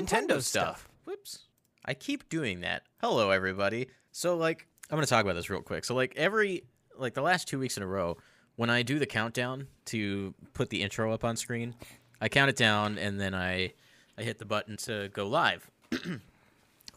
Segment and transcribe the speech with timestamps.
[0.00, 0.88] Nintendo, stuff.
[1.04, 1.40] Whoops.
[1.84, 2.82] I keep doing that.
[3.00, 3.88] Hello, everybody.
[4.12, 5.84] So, like, I'm going to talk about this real quick.
[5.84, 6.64] So, like, every,
[6.96, 8.16] like, the last two weeks in a row,
[8.56, 11.74] when I do the countdown to put the intro up on screen,
[12.20, 13.72] I count it down and then I,
[14.16, 15.70] I hit the button to go live.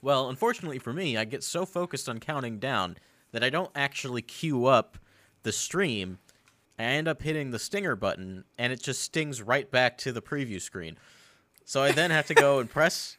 [0.02, 2.98] well, unfortunately for me, I get so focused on counting down
[3.32, 4.98] that I don't actually queue up
[5.44, 6.20] the stream.
[6.78, 10.22] I end up hitting the stinger button and it just stings right back to the
[10.22, 10.98] preview screen.
[11.66, 13.18] So I then have to go and press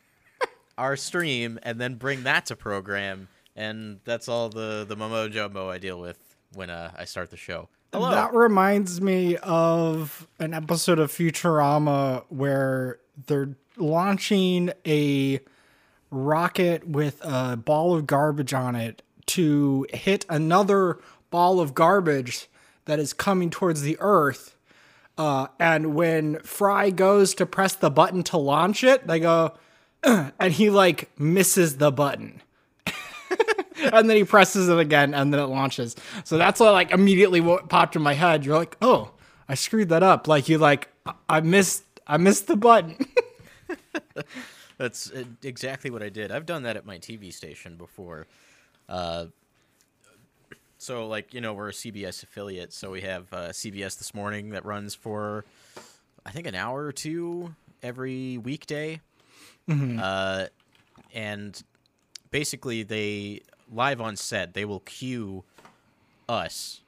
[0.78, 5.68] our stream and then bring that to program, and that's all the the momo jumbo
[5.68, 6.18] I deal with
[6.54, 7.68] when uh, I start the show.
[7.92, 8.10] Hello.
[8.10, 15.40] That reminds me of an episode of Futurama where they're launching a
[16.10, 20.98] rocket with a ball of garbage on it to hit another
[21.30, 22.48] ball of garbage
[22.84, 24.55] that is coming towards the Earth.
[25.18, 29.54] Uh, and when Fry goes to press the button to launch it, they go,
[30.02, 32.42] and he like misses the button.
[33.92, 35.96] and then he presses it again and then it launches.
[36.24, 38.44] So that's what like immediately what popped in my head.
[38.44, 39.12] You're like, oh,
[39.48, 40.28] I screwed that up.
[40.28, 40.88] Like you like
[41.28, 42.96] I missed I missed the button.
[44.78, 46.30] That's uh, exactly what I did.
[46.30, 48.26] I've done that at my TV station before.
[48.88, 49.26] Uh,
[50.78, 54.50] so like you know we're a CBS affiliate, so we have uh, CBS this morning
[54.50, 55.44] that runs for
[56.24, 59.00] I think an hour or two every weekday.
[60.00, 60.46] Uh,
[61.14, 61.60] and
[62.30, 63.40] basically they
[63.72, 65.42] live on set they will cue
[66.28, 66.82] us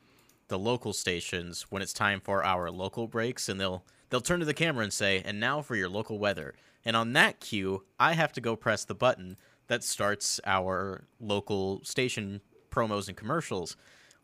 [0.49, 4.47] the local stations when it's time for our local breaks and they'll they'll turn to
[4.47, 8.13] the camera and say and now for your local weather and on that cue i
[8.13, 9.37] have to go press the button
[9.67, 13.77] that starts our local station promos and commercials.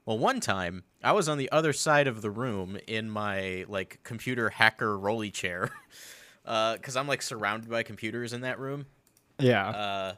[0.06, 4.00] Well one time i was on the other side of the room in my like
[4.04, 5.70] computer hacker rolly chair
[6.44, 8.86] because i'm like surrounded by computers in that room.
[9.38, 9.68] Yeah.
[9.68, 10.14] uh,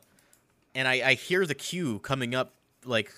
[0.74, 2.52] and I, I hear the cue coming up
[2.84, 3.12] like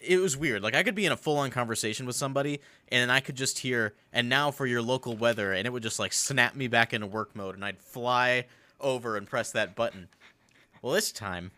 [0.00, 0.62] it was weird.
[0.62, 3.94] Like i could be in a full-on conversation with somebody and i could just hear
[4.12, 7.06] and now for your local weather and it would just like snap me back into
[7.06, 8.46] work mode and i'd fly
[8.80, 10.08] over and press that button.
[10.82, 11.50] Well this time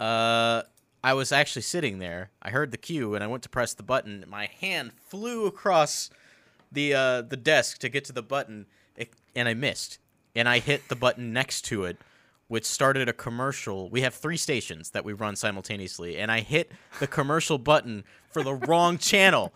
[0.00, 0.62] uh
[1.02, 3.82] i was actually sitting there i heard the cue and i went to press the
[3.82, 6.10] button my hand flew across
[6.70, 8.66] the uh the desk to get to the button
[9.34, 9.98] and i missed
[10.34, 11.98] and i hit the button next to it
[12.48, 13.88] which started a commercial.
[13.88, 18.42] We have three stations that we run simultaneously, and I hit the commercial button for
[18.42, 19.52] the wrong channel.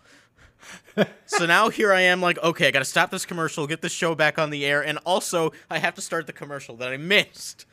[1.25, 3.89] So now here I am, like, okay, I got to stop this commercial, get the
[3.89, 6.95] show back on the air, and also I have to start the commercial that I
[6.95, 7.65] missed.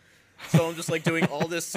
[0.49, 1.77] So I'm just like doing all this,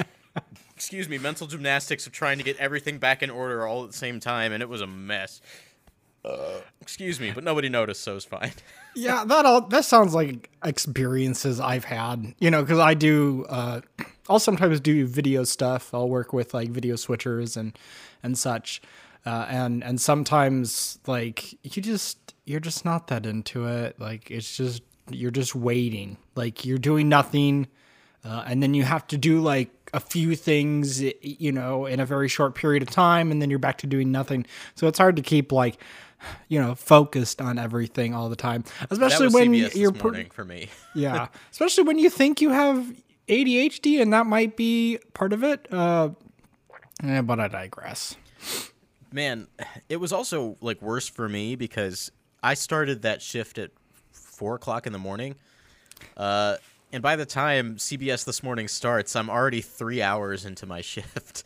[0.76, 3.96] excuse me, mental gymnastics of trying to get everything back in order all at the
[3.96, 5.40] same time, and it was a mess.
[6.24, 8.52] Uh, excuse me, but nobody noticed, so it's fine.
[8.96, 12.34] yeah, that all that sounds like experiences I've had.
[12.38, 13.44] You know, because I do.
[13.48, 13.82] Uh,
[14.28, 15.92] I'll sometimes do video stuff.
[15.92, 17.78] I'll work with like video switchers and
[18.22, 18.80] and such.
[19.26, 24.00] Uh, and and sometimes like you just you're just not that into it.
[24.00, 26.16] Like it's just you're just waiting.
[26.36, 27.66] Like you're doing nothing,
[28.24, 32.06] uh, and then you have to do like a few things, you know, in a
[32.06, 34.44] very short period of time, and then you're back to doing nothing.
[34.74, 35.78] So it's hard to keep like
[36.48, 40.68] you know focused on everything all the time, especially when CBS you're per- for me.
[40.94, 42.92] yeah, especially when you think you have
[43.28, 45.66] ADHD and that might be part of it.
[45.72, 46.10] Uh,
[47.02, 48.16] eh, but I digress.
[49.12, 49.46] Man,
[49.88, 52.10] it was also like worse for me because
[52.42, 53.70] I started that shift at
[54.10, 55.36] four o'clock in the morning.
[56.16, 56.56] Uh,
[56.94, 61.42] and by the time CBS this morning starts, I'm already three hours into my shift.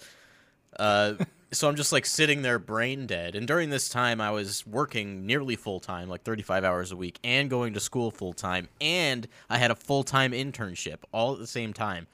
[0.78, 1.14] Uh,
[1.50, 3.34] so I'm just like sitting there brain dead.
[3.34, 7.18] And during this time, I was working nearly full time, like 35 hours a week,
[7.24, 8.68] and going to school full time.
[8.78, 12.06] And I had a full time internship all at the same time.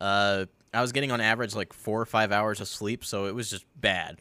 [0.00, 3.34] Uh, I was getting on average like four or five hours of sleep, so it
[3.34, 4.18] was just bad.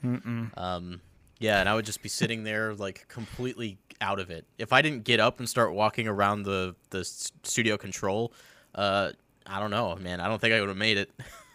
[0.56, 1.01] Um,
[1.45, 4.45] yeah, and I would just be sitting there like completely out of it.
[4.57, 8.33] If I didn't get up and start walking around the the studio control,
[8.73, 9.11] uh,
[9.45, 10.19] I don't know, man.
[10.19, 11.12] I don't think I would have made it.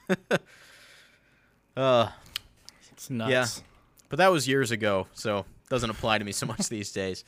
[1.76, 2.08] uh,
[2.92, 3.31] It's nuts.
[3.32, 3.46] yeah,
[4.08, 7.25] but that was years ago, so doesn't apply to me so much these days.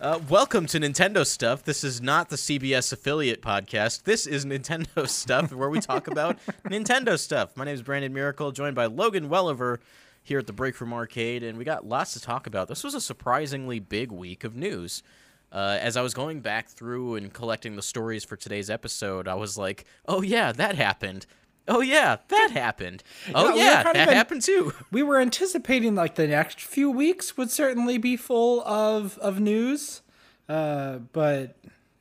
[0.00, 1.64] Uh, welcome to Nintendo Stuff.
[1.64, 4.04] This is not the CBS affiliate podcast.
[4.04, 7.56] This is Nintendo Stuff, where we talk about Nintendo stuff.
[7.56, 9.80] My name is Brandon Miracle, joined by Logan Welliver
[10.28, 12.68] here at the Break Room Arcade, and we got lots to talk about.
[12.68, 15.02] This was a surprisingly big week of news.
[15.50, 19.34] Uh, as I was going back through and collecting the stories for today's episode, I
[19.34, 21.24] was like, "Oh yeah, that happened.
[21.66, 23.02] Oh yeah, that happened.
[23.34, 27.50] Oh Yeah, yeah, that happened too." We were anticipating like the next few weeks would
[27.50, 30.02] certainly be full of of news,
[30.48, 31.56] uh, but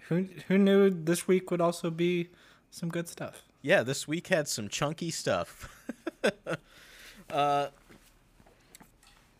[0.10, 2.28] who who knew this week would also be
[2.70, 3.44] some good stuff.
[3.62, 5.70] Yeah, this week had some chunky stuff.
[7.30, 7.68] uh,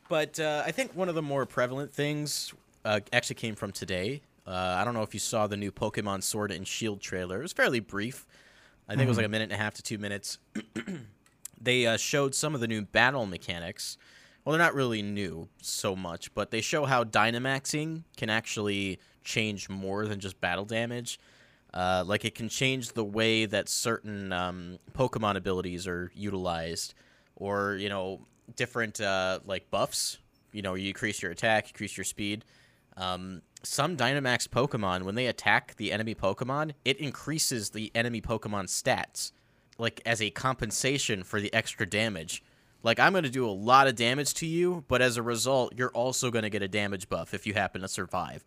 [0.10, 2.54] but uh, I think one of the more prevalent things
[2.86, 4.22] uh, actually came from today.
[4.46, 7.40] Uh, I don't know if you saw the new Pokemon Sword and Shield trailer.
[7.40, 8.26] It was fairly brief.
[8.88, 10.38] I think it was like a minute and a half to two minutes.
[11.62, 13.98] they uh, showed some of the new battle mechanics.
[14.46, 19.68] Well, they're not really new so much, but they show how Dynamaxing can actually change
[19.68, 21.20] more than just battle damage.
[21.74, 26.94] Uh, like it can change the way that certain um, Pokemon abilities are utilized,
[27.36, 28.22] or you know,
[28.56, 30.18] different uh, like buffs.
[30.52, 32.46] You know, you increase your attack, increase your speed.
[32.96, 38.66] Um, some Dynamax Pokemon, when they attack the enemy Pokemon, it increases the enemy Pokemon
[38.66, 39.32] stats,
[39.78, 42.44] like as a compensation for the extra damage.
[42.84, 45.74] Like I'm going to do a lot of damage to you, but as a result,
[45.76, 48.44] you're also going to get a damage buff if you happen to survive.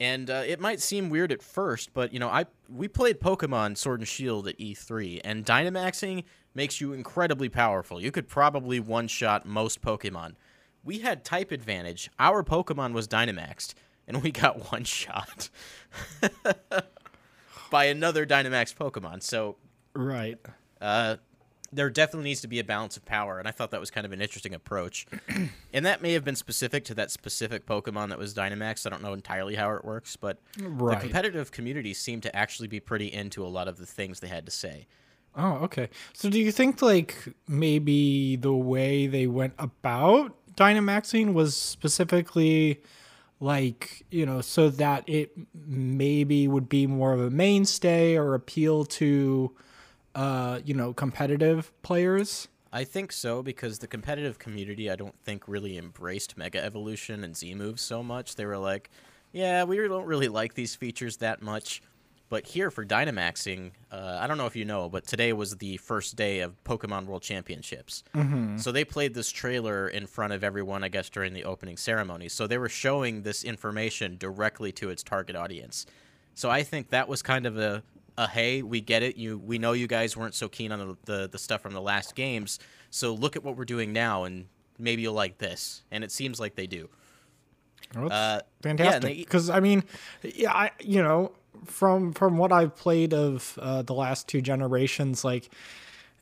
[0.00, 3.76] And uh, it might seem weird at first, but you know, I we played Pokemon
[3.76, 6.24] Sword and Shield at E3, and Dynamaxing
[6.54, 8.00] makes you incredibly powerful.
[8.00, 10.34] You could probably one-shot most Pokemon.
[10.82, 12.10] We had type advantage.
[12.18, 13.74] Our Pokemon was Dynamaxed,
[14.08, 15.48] and we got one shot
[17.70, 19.22] by another Dynamax Pokemon.
[19.22, 19.56] So,
[19.94, 20.38] right.
[20.80, 21.16] Uh,
[21.74, 24.06] there definitely needs to be a balance of power, and I thought that was kind
[24.06, 25.06] of an interesting approach.
[25.72, 28.86] and that may have been specific to that specific Pokemon that was Dynamax.
[28.86, 30.96] I don't know entirely how it works, but right.
[30.96, 34.28] the competitive community seemed to actually be pretty into a lot of the things they
[34.28, 34.86] had to say.
[35.36, 35.88] Oh, okay.
[36.12, 37.16] So do you think like
[37.48, 42.80] maybe the way they went about Dynamaxing was specifically
[43.40, 45.32] like, you know, so that it
[45.66, 49.52] maybe would be more of a mainstay or appeal to
[50.14, 52.48] uh, you know, competitive players?
[52.72, 57.36] I think so because the competitive community, I don't think really embraced Mega Evolution and
[57.36, 58.34] Z moves so much.
[58.34, 58.90] They were like,
[59.32, 61.82] "Yeah, we don't really like these features that much."
[62.30, 65.76] But here for Dynamaxing, uh, I don't know if you know, but today was the
[65.76, 68.02] first day of Pokemon World Championships.
[68.14, 68.56] Mm-hmm.
[68.56, 72.28] So they played this trailer in front of everyone, I guess, during the opening ceremony.
[72.28, 75.86] So they were showing this information directly to its target audience.
[76.34, 77.84] So I think that was kind of a
[78.16, 79.16] a hey, we get it.
[79.16, 81.80] You we know you guys weren't so keen on the, the, the stuff from the
[81.80, 82.58] last games.
[82.90, 84.46] So look at what we're doing now, and
[84.78, 85.82] maybe you'll like this.
[85.90, 86.88] And it seems like they do.
[87.96, 89.16] Oh, uh, fantastic.
[89.18, 89.84] Because yeah, I mean,
[90.22, 91.32] yeah, I you know
[91.64, 95.50] from from what I've played of uh, the last two generations, like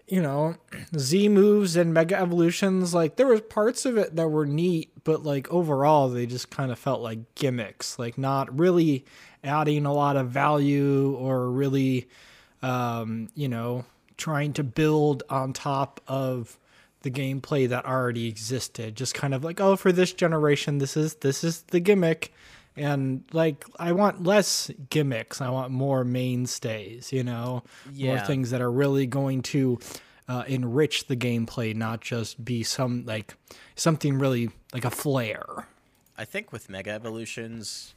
[0.07, 0.57] you know,
[0.97, 5.23] Z moves and Mega Evolutions, like there was parts of it that were neat, but
[5.23, 9.05] like overall they just kind of felt like gimmicks, like not really
[9.45, 12.09] adding a lot of value or really,
[12.63, 13.85] um, you know,
[14.17, 16.59] trying to build on top of
[17.03, 18.95] the gameplay that already existed.
[18.97, 22.33] Just kind of like, oh, for this generation, this is this is the gimmick,
[22.77, 25.41] and like I want less gimmicks.
[25.41, 27.13] I want more mainstays.
[27.13, 28.15] You know, yeah.
[28.15, 29.79] more things that are really going to.
[30.29, 33.35] Uh, enrich the gameplay, not just be some like
[33.75, 35.67] something really like a flair.
[36.17, 37.95] I think with Mega Evolutions,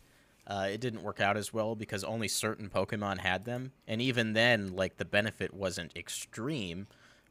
[0.48, 4.34] uh, it didn't work out as well because only certain Pokemon had them, and even
[4.34, 6.88] then, like the benefit wasn't extreme.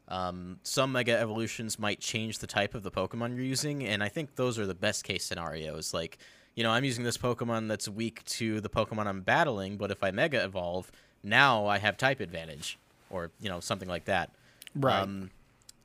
[0.07, 4.09] Um, some Mega Evolutions might change the type of the Pokemon you're using, and I
[4.09, 5.93] think those are the best case scenarios.
[5.93, 6.17] Like,
[6.55, 10.03] you know, I'm using this Pokemon that's weak to the Pokemon I'm battling, but if
[10.03, 10.91] I Mega Evolve,
[11.23, 12.79] now I have type advantage,
[13.09, 14.31] or you know, something like that.
[14.73, 15.01] Right.
[15.01, 15.31] Um,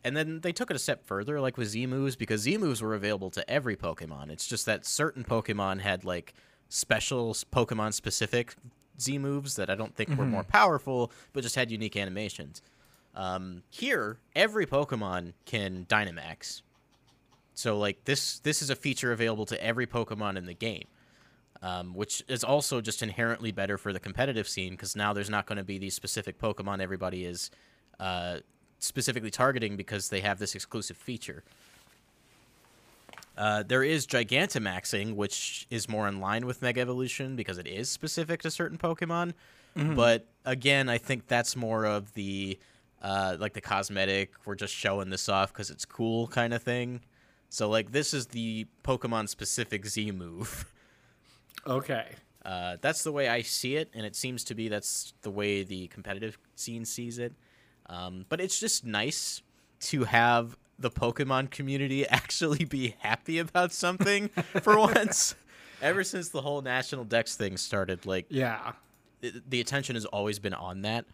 [0.03, 2.81] and then they took it a step further, like with Z moves, because Z moves
[2.81, 4.31] were available to every Pokemon.
[4.31, 6.33] It's just that certain Pokemon had like
[6.69, 8.55] special Pokemon specific
[9.01, 10.21] Z moves that I don't think mm-hmm.
[10.21, 12.63] were more powerful, but just had unique animations.
[13.15, 16.63] Um, here, every Pokemon can Dynamax.
[17.61, 20.87] So like this, this is a feature available to every Pokemon in the game,
[21.61, 25.45] um, which is also just inherently better for the competitive scene because now there's not
[25.45, 27.51] going to be these specific Pokemon everybody is
[27.99, 28.39] uh,
[28.79, 31.45] specifically targeting because they have this exclusive feature.
[33.37, 37.91] Uh, there is Gigantamaxing, which is more in line with Mega Evolution because it is
[37.91, 39.35] specific to certain Pokemon.
[39.77, 39.97] Mm-hmm.
[39.97, 42.59] But again, I think that's more of the
[43.03, 44.33] uh, like the cosmetic.
[44.47, 47.03] We're just showing this off because it's cool kind of thing.
[47.51, 50.67] So like this is the Pokemon specific Z move.
[51.67, 52.07] Okay.
[52.43, 55.63] Uh, that's the way I see it, and it seems to be that's the way
[55.63, 57.35] the competitive scene sees it.
[57.87, 59.43] Um, but it's just nice
[59.81, 64.29] to have the Pokemon community actually be happy about something
[64.63, 65.35] for once.
[65.83, 68.73] Ever since the whole national Dex thing started, like yeah,
[69.21, 71.05] the attention has always been on that.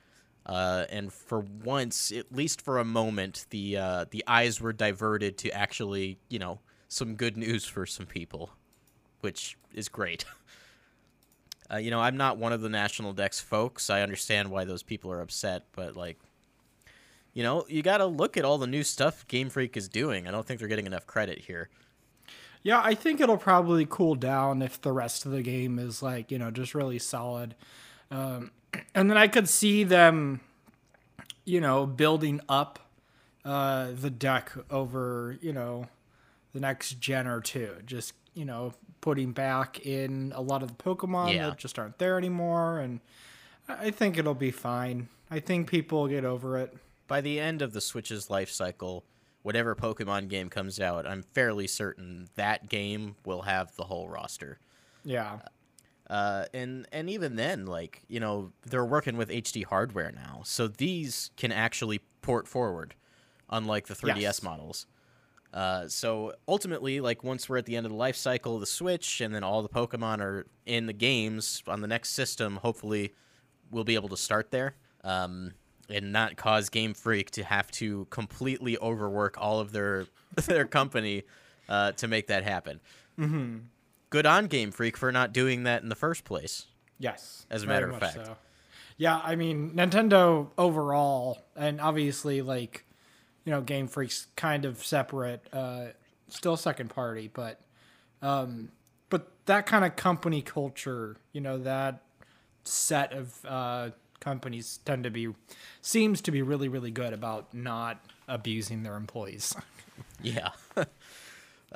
[0.46, 5.36] Uh, and for once, at least for a moment, the uh, the eyes were diverted
[5.38, 8.50] to actually, you know, some good news for some people,
[9.20, 10.24] which is great.
[11.68, 13.90] Uh, you know, I'm not one of the National Dex folks.
[13.90, 16.16] I understand why those people are upset, but like,
[17.32, 20.28] you know, you got to look at all the new stuff Game Freak is doing.
[20.28, 21.68] I don't think they're getting enough credit here.
[22.62, 26.30] Yeah, I think it'll probably cool down if the rest of the game is like,
[26.30, 27.54] you know, just really solid.
[28.10, 28.50] Um,
[28.94, 30.40] and then I could see them,
[31.44, 32.78] you know, building up
[33.44, 35.86] uh, the deck over, you know,
[36.52, 37.76] the next gen or two.
[37.84, 41.50] Just, you know, putting back in a lot of the Pokemon Yeah.
[41.50, 42.80] that just aren't there anymore.
[42.80, 43.00] And
[43.68, 45.08] I think it'll be fine.
[45.30, 46.76] I think people will get over it.
[47.08, 49.04] By the end of the Switch's life cycle,
[49.42, 54.58] whatever Pokemon game comes out, I'm fairly certain that game will have the whole roster.
[55.04, 55.34] Yeah.
[55.34, 55.48] Uh,
[56.08, 61.30] and and even then, like you know, they're working with HD hardware now, so these
[61.36, 62.94] can actually port forward,
[63.50, 64.42] unlike the 3DS Yes.
[64.42, 64.86] models.
[65.52, 68.66] Uh, so ultimately, like once we're at the end of the life cycle of the
[68.66, 73.14] Switch, and then all the Pokemon are in the games on the next system, hopefully,
[73.70, 74.74] we'll be able to start there.
[75.02, 75.52] Um,
[75.88, 80.06] and not cause Game Freak to have to completely overwork all of their
[80.46, 81.22] their company
[81.68, 82.80] uh, to make that happen
[84.10, 86.66] good on Game Freak for not doing that in the first place.
[86.98, 87.46] Yes.
[87.50, 88.14] As a matter of fact.
[88.14, 88.36] so.
[88.98, 92.86] Yeah, I mean, Nintendo overall, and obviously, like,
[93.44, 95.86] you know, Game Freak's kind of separate, uh,
[96.28, 97.60] still second party, but,
[98.22, 98.70] um,
[99.10, 102.02] but that kind of company culture, you know, that
[102.64, 105.28] set of uh, companies tend to be,
[105.82, 109.54] seems to be really, really good about not abusing their employees.
[110.22, 110.50] Yeah.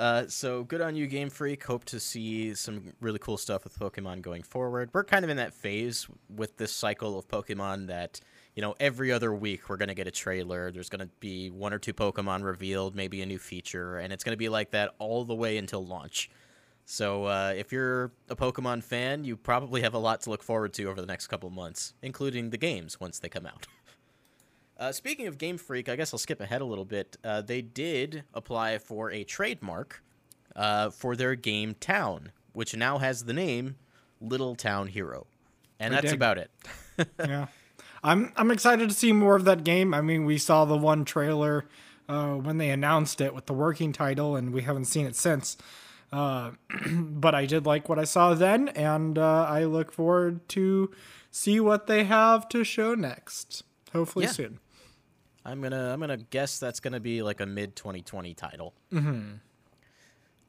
[0.01, 1.63] uh, so good on you, Game Freak.
[1.63, 4.89] Hope to see some really cool stuff with Pokemon going forward.
[4.95, 8.19] We're kind of in that phase with this cycle of Pokemon that,
[8.55, 10.73] you know, every other week we're going to get a trailer.
[10.73, 14.25] There's going to be one or two Pokemon revealed, maybe a new feature, and it's
[14.25, 16.31] going to be like that all the way until launch.
[16.87, 20.73] So uh, if you're a Pokemon fan, you probably have a lot to look forward
[20.73, 23.67] to over the next couple months, including the games once they come out.
[24.81, 27.19] Uh, speaking of Game Freak, I guess I'll skip ahead a little bit.
[27.23, 30.03] Uh, they did apply for a trademark
[30.57, 33.77] uh, for their game Town, which now has the name
[34.23, 35.27] Little Town Hero,
[35.79, 36.51] and They that's about it.
[37.19, 37.49] yeah,
[38.03, 39.93] I'm I'm excited to see more of that game.
[39.93, 41.67] I mean, we saw the one trailer
[42.09, 45.59] uh, when they announced it with the working title, and we haven't seen it since.
[46.11, 46.53] Uh,
[46.91, 50.91] but I did like what I saw then, and uh, I look forward to
[51.31, 53.63] see what they have to show next.
[53.93, 54.33] Hopefully Yeah.
[54.33, 54.59] soon.
[55.45, 58.75] I'm gonna I'm gonna guess that's gonna be like a mid 2020 title.
[58.93, 59.35] Mm-hmm.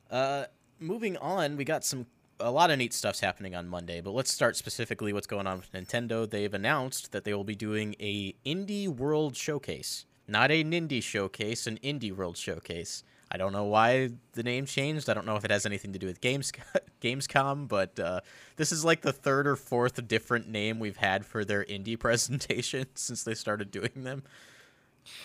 [0.10, 0.46] Uh,
[0.80, 2.06] moving on, we got some
[2.40, 5.58] a lot of neat stuff's happening on Monday, but let's start specifically what's going on
[5.58, 6.30] with Nintendo.
[6.30, 11.68] They've announced that they will be doing a Indie World Showcase, not a Nindy Showcase,
[11.68, 13.04] an Indie World Showcase.
[13.34, 15.10] I don't know why the name changed.
[15.10, 16.52] I don't know if it has anything to do with Games
[17.02, 18.20] Gamescom, but uh,
[18.58, 22.88] this is like the third or fourth different name we've had for their indie presentation
[22.96, 24.24] since they started doing them.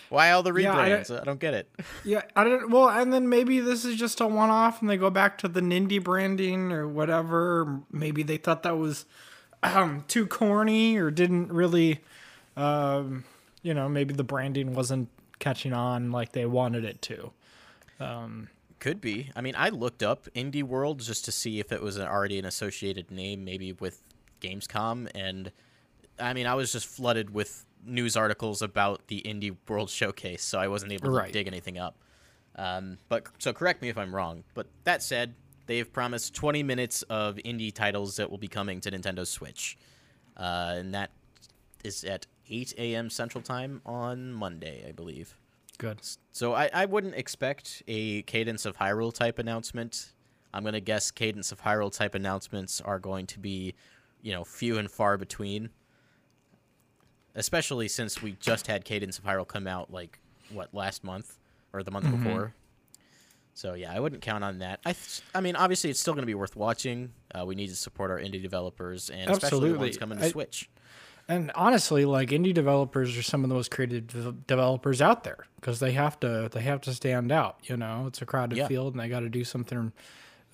[0.09, 1.21] Why all the Yeah, I don't- rebrands?
[1.21, 1.69] I don't get it.
[2.05, 2.71] Yeah, I don't.
[2.71, 5.61] Well, and then maybe this is just a one-off, and they go back to the
[5.61, 7.81] Nindy branding or whatever.
[7.91, 9.05] Maybe they thought that was
[9.63, 12.01] um, too corny or didn't really,
[12.57, 13.25] um,
[13.63, 17.33] you know, maybe the branding wasn't catching on like they wanted it to.
[18.79, 19.31] Could be.
[19.35, 22.45] I mean, I looked up Indie World just to see if it was already an
[22.45, 24.03] associated name, maybe with
[24.43, 25.51] Gamescom, and
[26.21, 30.59] I mean, I was just flooded with news articles about the Indie World Showcase, so
[30.59, 31.33] I wasn't able to Right.
[31.33, 31.97] dig anything up.
[32.57, 34.45] Um, but so correct me if I'm wrong.
[34.55, 35.35] But that said,
[35.67, 39.77] they've promised 20 minutes of indie titles that will be coming to Nintendo Switch,
[40.37, 41.11] uh, and that
[41.85, 43.11] is at 8 a.m.
[43.11, 45.37] Central Time on Monday, I believe.
[45.79, 45.99] Good.
[46.33, 50.13] So I, I wouldn't expect a Cadence of Hyrule type announcement.
[50.55, 53.75] I'm gonna guess Cadence of Hyrule type announcements are going to be,
[54.23, 55.69] you know, few and far between.
[57.37, 60.19] Especially since we just had Cadence of Hyrule come out like
[60.51, 61.39] what last month
[61.73, 62.55] or the month before.
[63.55, 64.81] So yeah, I wouldn't count on that.
[64.85, 67.13] I th- I mean, obviously it's still gonna be worth watching.
[67.35, 69.99] Uh, we need to support our indie developers and especially the ones Absolutely.
[69.99, 70.69] coming to I- Switch.
[71.29, 75.47] And honestly, like indie developers are some of the most creative de- developers out there
[75.57, 77.59] because they have to they have to stand out.
[77.65, 78.69] You know, it's a crowded Yeah.
[78.69, 79.93] field, and they got to do something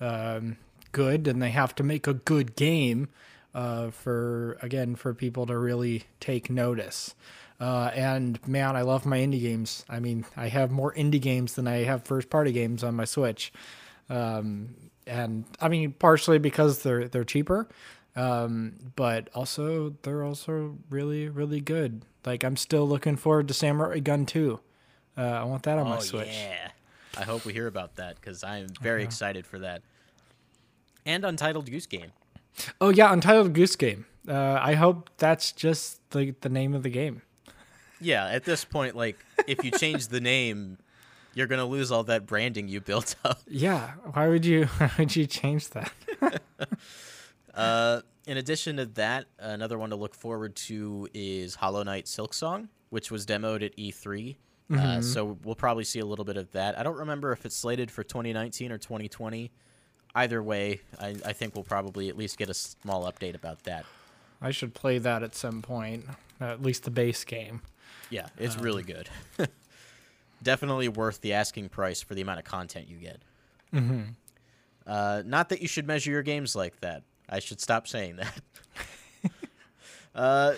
[0.01, 0.57] um,
[0.91, 3.09] good, and they have to make a good game
[3.53, 7.15] uh, for again for people to really take notice.
[7.59, 9.85] Uh, and man, I love my indie games.
[9.87, 13.05] I mean, I have more indie games than I have first party games on my
[13.05, 13.53] Switch.
[14.09, 14.75] Um,
[15.07, 17.67] and I mean, partially because they're they're cheaper,
[18.15, 22.03] um, but also they're also really really good.
[22.25, 24.59] Like I'm still looking forward to Samurai Gunn 2.
[25.17, 26.27] Uh, I want that on my Oh Switch.
[26.27, 26.71] yeah,
[27.17, 29.83] I hope we hear about that because I am very excited for that.
[31.05, 32.11] And Untitled Goose Game.
[32.79, 34.05] Oh yeah, Untitled Goose Game.
[34.27, 37.21] Uh, I hope that's just the the name of the game.
[37.99, 39.17] Yeah, at this point, like
[39.47, 40.77] if you change the name,
[41.33, 43.39] you're gonna lose all that branding you built up.
[43.47, 44.65] Yeah, why would you?
[44.77, 45.91] Why would you change that?
[47.53, 52.67] Uh, in addition to that, another one to look forward to is Hollow Knight Silksong,
[52.89, 54.35] which was demoed at E3.
[54.75, 56.79] Uh, so we'll probably see a little bit of that.
[56.79, 59.51] I don't remember if it's slated for 2019 or 2020.
[60.15, 63.85] Either way, I, I think we'll probably at least get a small update about that.
[64.41, 66.05] I should play that at some point.
[66.39, 67.61] At least the base game.
[68.09, 69.09] Yeah, it's really good.
[70.43, 73.21] Definitely worth the asking price for the amount of content you get.
[73.73, 74.01] Mm-hmm.
[74.85, 77.03] Uh, not that you should measure your games like that.
[77.29, 78.41] I should stop saying that.
[80.15, 80.53] uh,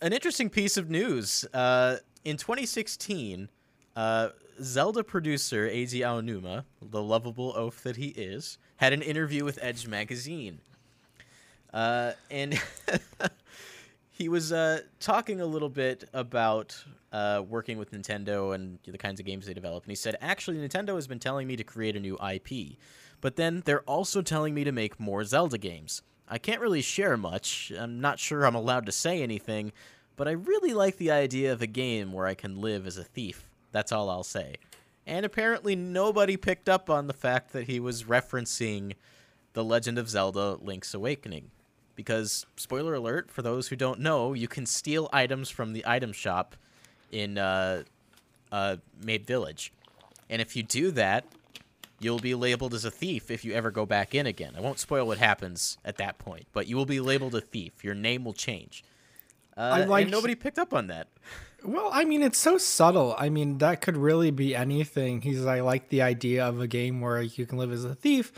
[0.00, 1.44] an interesting piece of news.
[1.52, 3.48] Uh, in 2016,
[3.96, 4.28] uh,
[4.60, 9.86] Zelda producer Eiji Aonuma, the lovable oaf that he is, had an interview with Edge
[9.86, 10.58] magazine.
[11.72, 12.60] Uh, and
[14.10, 19.20] he was uh, talking a little bit about uh, working with Nintendo and the kinds
[19.20, 19.84] of games they develop.
[19.84, 22.76] And he said, actually, Nintendo has been telling me to create a new IP,
[23.20, 26.02] but then they're also telling me to make more Zelda games.
[26.28, 27.72] I can't really share much.
[27.78, 29.70] I'm not sure I'm allowed to say anything,
[30.16, 33.04] but I really like the idea of a game where I can live as a
[33.04, 33.48] thief.
[33.70, 34.56] That's all I'll say.
[35.06, 38.94] And apparently, nobody picked up on the fact that he was referencing
[39.52, 41.50] The Legend of Zelda Link's Awakening.
[41.94, 46.12] Because, spoiler alert, for those who don't know, you can steal items from the item
[46.12, 46.56] shop
[47.10, 47.82] in uh,
[48.50, 49.72] uh, Mabe Village.
[50.30, 51.26] And if you do that,
[52.00, 54.54] you'll be labeled as a thief if you ever go back in again.
[54.56, 57.84] I won't spoil what happens at that point, but you will be labeled a thief.
[57.84, 58.82] Your name will change.
[59.56, 61.08] Uh, I like- and nobody picked up on that.
[61.64, 63.14] Well, I mean, it's so subtle.
[63.18, 65.20] I mean, that could really be anything.
[65.20, 68.32] He's I like the idea of a game where you can live as a thief,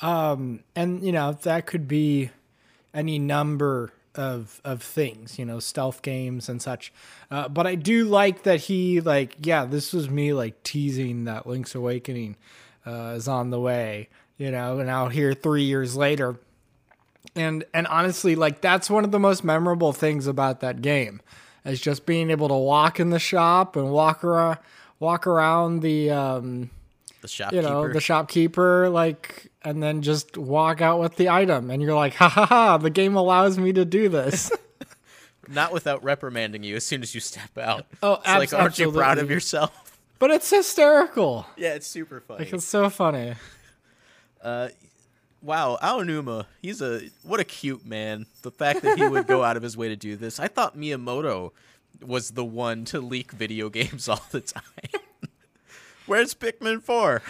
[0.00, 2.30] um, and you know that could be
[2.94, 5.38] any number of of things.
[5.38, 6.92] You know, stealth games and such.
[7.30, 11.46] Uh, but I do like that he like yeah, this was me like teasing that
[11.46, 12.36] Link's Awakening
[12.86, 14.08] uh, is on the way.
[14.38, 16.40] You know, and out here three years later,
[17.36, 21.20] and and honestly like that's one of the most memorable things about that game
[21.64, 24.58] is just being able to walk in the shop and walk around
[25.00, 26.70] walk around the um
[27.22, 27.56] The shopkeeper.
[27.56, 31.94] you know the shopkeeper like and then just walk out with the item and you're
[31.94, 34.50] like ha ha ha the game allows me to do this
[35.48, 37.84] Not without reprimanding you as soon as you step out.
[38.00, 39.98] Oh, it's like, aren't you proud of yourself?
[40.20, 42.44] but it's hysterical yeah, it's super funny.
[42.44, 43.34] like it's so funny
[45.42, 48.26] wow, Aonuma, he's a what a cute man.
[48.42, 50.40] The fact that he would go out of his way to do this.
[50.40, 51.50] I thought Miyamoto
[52.04, 54.62] was the one to leak video games all the time.
[56.06, 57.22] Where's Pikmin 4?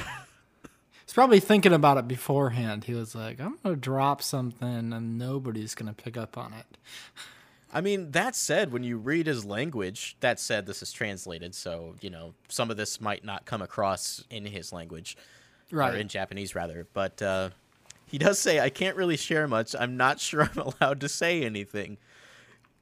[1.05, 5.75] he's probably thinking about it beforehand he was like i'm gonna drop something and nobody's
[5.75, 6.79] gonna pick up on it
[7.75, 11.95] I mean, that said, when you read his language, that said, this is translated, so,
[12.03, 15.17] you know, some of this might not come across in his language.
[15.71, 16.87] right Or in Japanese, rather.
[16.93, 17.49] But uh,
[18.13, 19.75] he does say, I can't really share much.
[19.77, 21.99] I'm not sure I'm allowed to say anything.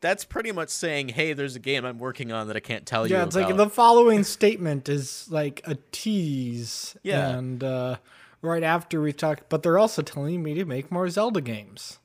[0.02, 3.06] That's pretty much saying, hey, there's a game I'm working on that I can't tell
[3.06, 3.48] you Yeah, it's about.
[3.50, 6.96] like the following statement is like a tease.
[7.02, 7.28] Yeah.
[7.36, 7.96] And uh,
[8.42, 11.98] right after we talked, but they're also telling me to make more Zelda games.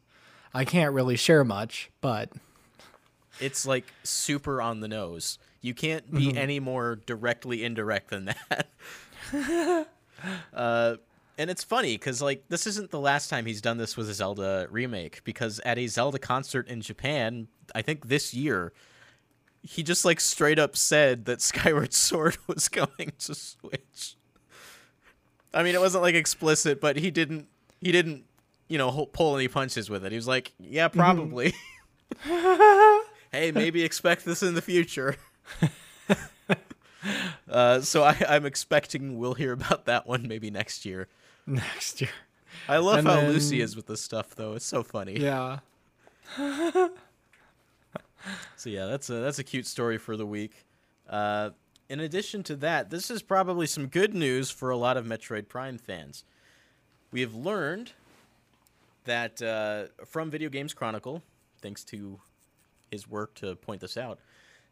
[0.53, 2.31] I can't really share much, but
[3.39, 5.39] it's like super on the nose.
[5.61, 6.37] You can't be Mm-hmm.
[6.37, 8.67] any more directly indirect than that.
[10.53, 10.95] uh,
[11.37, 14.13] and it's funny because like this isn't the last time he's done this with a
[14.13, 15.23] Zelda remake.
[15.23, 18.73] Because at a Zelda concert in Japan, I think this year,
[19.61, 24.15] he just like straight up said that Skyward Sword was going to Switch.
[25.53, 27.47] I mean, it wasn't like explicit, but he didn't
[27.81, 28.25] he didn't
[28.67, 30.11] you know pull any punches with it.
[30.11, 30.99] He was like, yeah, Mm-hmm.
[30.99, 31.53] probably.
[33.31, 35.15] hey, maybe expect this in the future.
[37.49, 41.07] uh, so I, I'm expecting we'll hear about that one maybe next year.
[41.47, 42.09] next year.
[42.67, 44.53] I love And how then- Lucy is with this stuff, though.
[44.53, 45.19] It's so funny.
[45.19, 45.59] Yeah.
[48.55, 50.65] So yeah, that's a that's a cute story for the week.
[51.07, 51.51] Uh,
[51.89, 55.47] in addition to that, this is probably some good news for a lot of Metroid
[55.47, 56.23] Prime fans.
[57.11, 57.91] We have learned
[59.03, 61.21] that uh, from Video Games Chronicle,
[61.61, 62.19] thanks to
[62.89, 64.17] his work to point this out,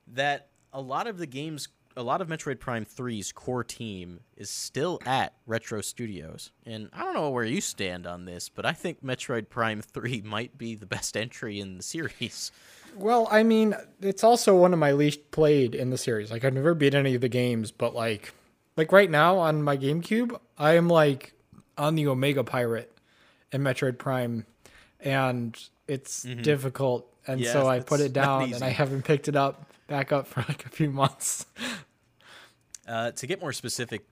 [0.07, 4.49] that a lot of the games, a lot of Metroid Prime 3's core team is
[4.49, 6.51] still at Retro Studios.
[6.65, 10.21] And I don't know where you stand on this, but I think Metroid Prime 3
[10.21, 12.51] might be the best entry in the series.
[12.95, 16.31] Well, I mean, it's also one of my least played in the series.
[16.31, 18.33] Like I've never beat any of the games, but like
[18.77, 21.33] like right now on my GameCube, I am like
[21.77, 22.95] on the Omega Pirate
[23.51, 24.45] in Metroid Prime.
[24.99, 26.41] and it's mm-hmm.
[26.41, 27.09] difficult.
[27.25, 28.63] And Yes, so I put it down, and.
[28.63, 31.45] I haven't picked it up back up for like a few months.
[32.87, 34.03] Uh, to get more specific,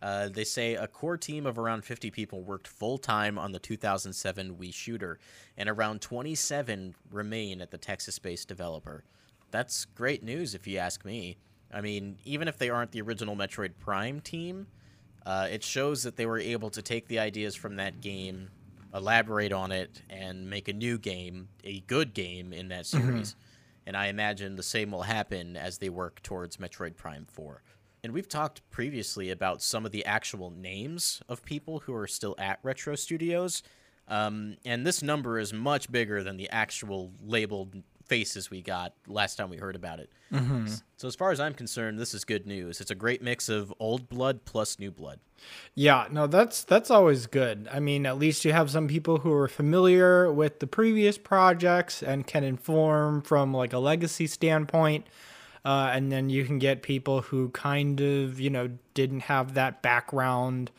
[0.00, 3.58] uh, they say a core team of around 50 people worked full time on the
[3.58, 5.18] 2007 Wii shooter,
[5.58, 9.04] and around 27 remain at the Texas based developer.
[9.50, 11.36] That's great news if you ask me.
[11.70, 14.66] I mean, even if they aren't the original Metroid Prime team,
[15.26, 18.48] uh, it shows that they were able to take the ideas from that game,
[18.94, 23.36] elaborate on it, and make a new game, a good game in that series.
[23.86, 27.62] And I imagine the same will happen as they work towards Metroid Prime 4.
[28.02, 32.34] And we've talked previously about some of the actual names of people who are still
[32.38, 33.62] at Retro Studios.
[34.08, 39.36] Um, and this number is much bigger than the actual labeled faces we got last
[39.36, 40.10] time we heard about it.
[40.96, 42.80] So, as far as I'm concerned, this is good news.
[42.80, 45.20] It's a great mix of old blood plus new blood.
[45.74, 47.68] Yeah, no, that's that's always good.
[47.70, 52.02] I mean, at least you have some people who are familiar with the previous projects
[52.02, 55.06] and can inform from like a legacy standpoint.
[55.64, 59.82] Uh, and then you can get people who kind of, you know, didn't have that
[59.82, 60.70] background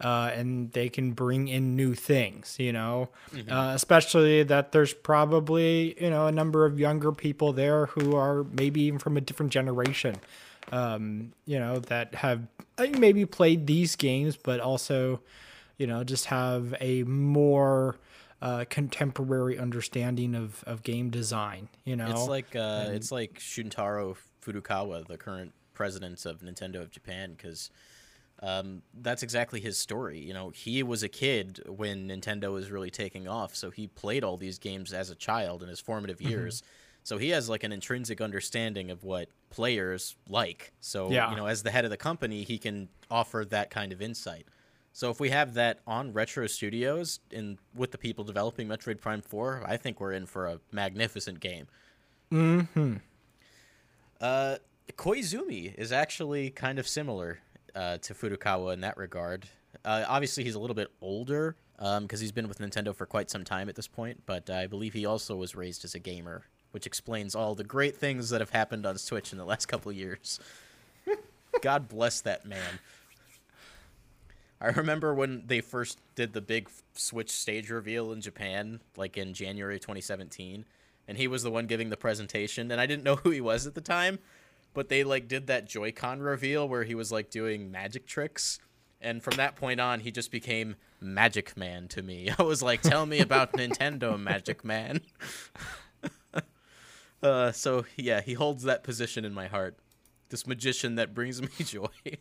[0.00, 3.08] uh, and they can bring in new things, you know,
[3.48, 8.44] uh, especially that there's probably, you know, a number of younger people there who are
[8.44, 10.16] maybe even from a different generation
[10.72, 12.46] um, you know, that have
[12.78, 15.20] maybe played these games, but also,
[15.78, 17.96] you know, just have a more
[18.42, 21.68] uh, contemporary understanding of, of game design.
[21.84, 26.90] You know, It's like uh, it's like Shuntaro Furukawa, the current president of Nintendo of
[26.90, 27.70] Japan, because
[28.44, 30.18] um, that's exactly his story.
[30.20, 34.22] You know, he was a kid when Nintendo was really taking off, so he played
[34.22, 36.62] all these games as a child in his formative years.
[37.04, 40.72] So he has like an intrinsic understanding of what players like.
[40.80, 41.30] So Yeah.
[41.30, 44.46] you know, as the head of the company, he can offer that kind of insight.
[44.92, 49.22] So if we have that on Retro Studios and with the people developing Metroid Prime
[49.22, 51.66] 4, I think we're in for a magnificent game.
[52.30, 52.96] Hmm.
[54.20, 54.56] Uh,
[54.96, 57.40] Koizumi is actually kind of similar
[57.74, 59.46] uh, to Furukawa in that regard.
[59.84, 63.44] Uh, obviously, he's a little bit older because he's been with Nintendo for quite some
[63.44, 66.86] time at this point, but I believe he also was raised as a gamer, which
[66.86, 70.40] explains all the great things that have happened on Switch in the last couple years.
[71.60, 72.78] God bless that man.
[74.60, 79.34] I remember when they first did the big Switch stage reveal in Japan, like in
[79.34, 80.64] January 2017,
[81.06, 83.66] and he was the one giving the presentation, and I didn't know who he was
[83.66, 84.20] at the time,
[84.74, 88.58] but they like did that Joy-Con reveal where he was like doing magic tricks,
[89.00, 92.30] and from that point on, he just became Magic Man to me.
[92.38, 95.00] I was like, "Tell me about Nintendo, Magic Man."
[97.22, 99.78] uh, so yeah, he holds that position in my heart.
[100.28, 102.18] This magician that brings me joy.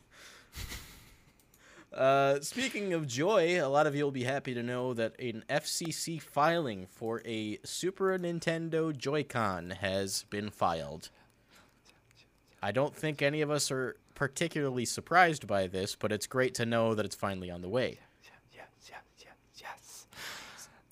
[1.94, 5.44] Uh, speaking of joy, a lot of you will be happy to know that an
[5.48, 11.12] FCC filing for a Super Nintendo Joy-Con has been filed.
[12.64, 16.66] I don't think any of us are particularly surprised by this, but it's great to
[16.66, 18.00] know that it's finally on the way.
[18.24, 20.08] yes, yes, yes, yes.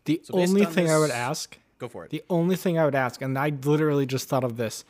[0.06, 2.10] The So only on thing I would ask, Go for it.
[2.12, 4.84] the only thing I would ask, and I literally just thought of this: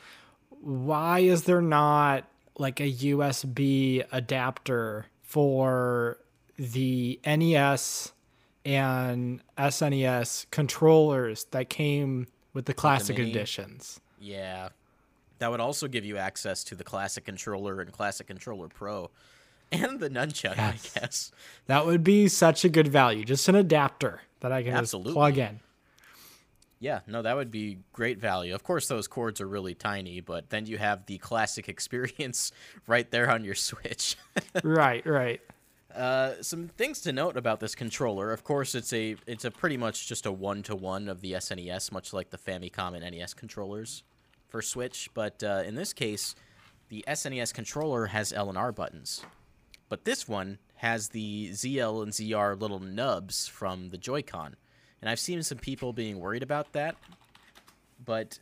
[0.50, 2.26] why is there not
[2.58, 6.17] like a USB adapter for
[6.58, 8.12] the NES
[8.65, 13.30] and SNES controllers that came with the classic mini?
[13.32, 14.00] editions?
[14.20, 14.70] Yeah.
[15.42, 19.10] That would also give you access to the Classic Controller and Classic Controller Pro.
[19.74, 20.92] And the nunchuck, Yes.
[20.96, 21.32] I guess.
[21.66, 23.24] That would be such a good value.
[23.24, 25.12] Just an adapter that I can Absolutely.
[25.12, 25.60] just plug in.
[26.80, 28.54] Yeah, no, that would be great value.
[28.54, 32.52] Of course, those cords are really tiny, but then you have the classic experience
[32.86, 34.18] right there on your Switch.
[34.64, 35.42] right, right.
[35.96, 38.32] uh, some things to note about this controller.
[38.32, 41.32] Of course, it's a it's a pretty much just a one to one of the
[41.32, 44.04] SNES, much like the Famicom and NES controllers
[44.52, 45.10] for Switch.
[45.14, 46.36] But uh, in this case,
[46.90, 49.24] the SNES controller has L and R buttons,
[49.90, 54.56] but this one has the ZL and ZR little nubs from the Joy-Con.
[55.02, 56.96] And I've seen some people being worried about that,
[58.04, 58.40] but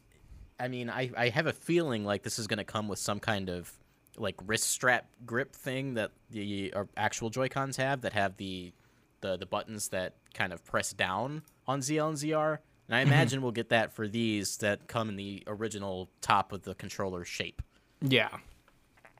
[0.60, 3.20] I mean, I, I have a feeling like this is going to come with some
[3.20, 3.72] kind of
[4.18, 8.74] like wrist strap grip thing that the uh, actual Joy Cons have that have the,
[9.22, 12.58] the the buttons that kind of press down on ZL and ZR.
[12.90, 16.64] And I imagine we'll get that for these that come in the original top of
[16.64, 17.62] the controller shape.
[18.02, 18.30] Yeah.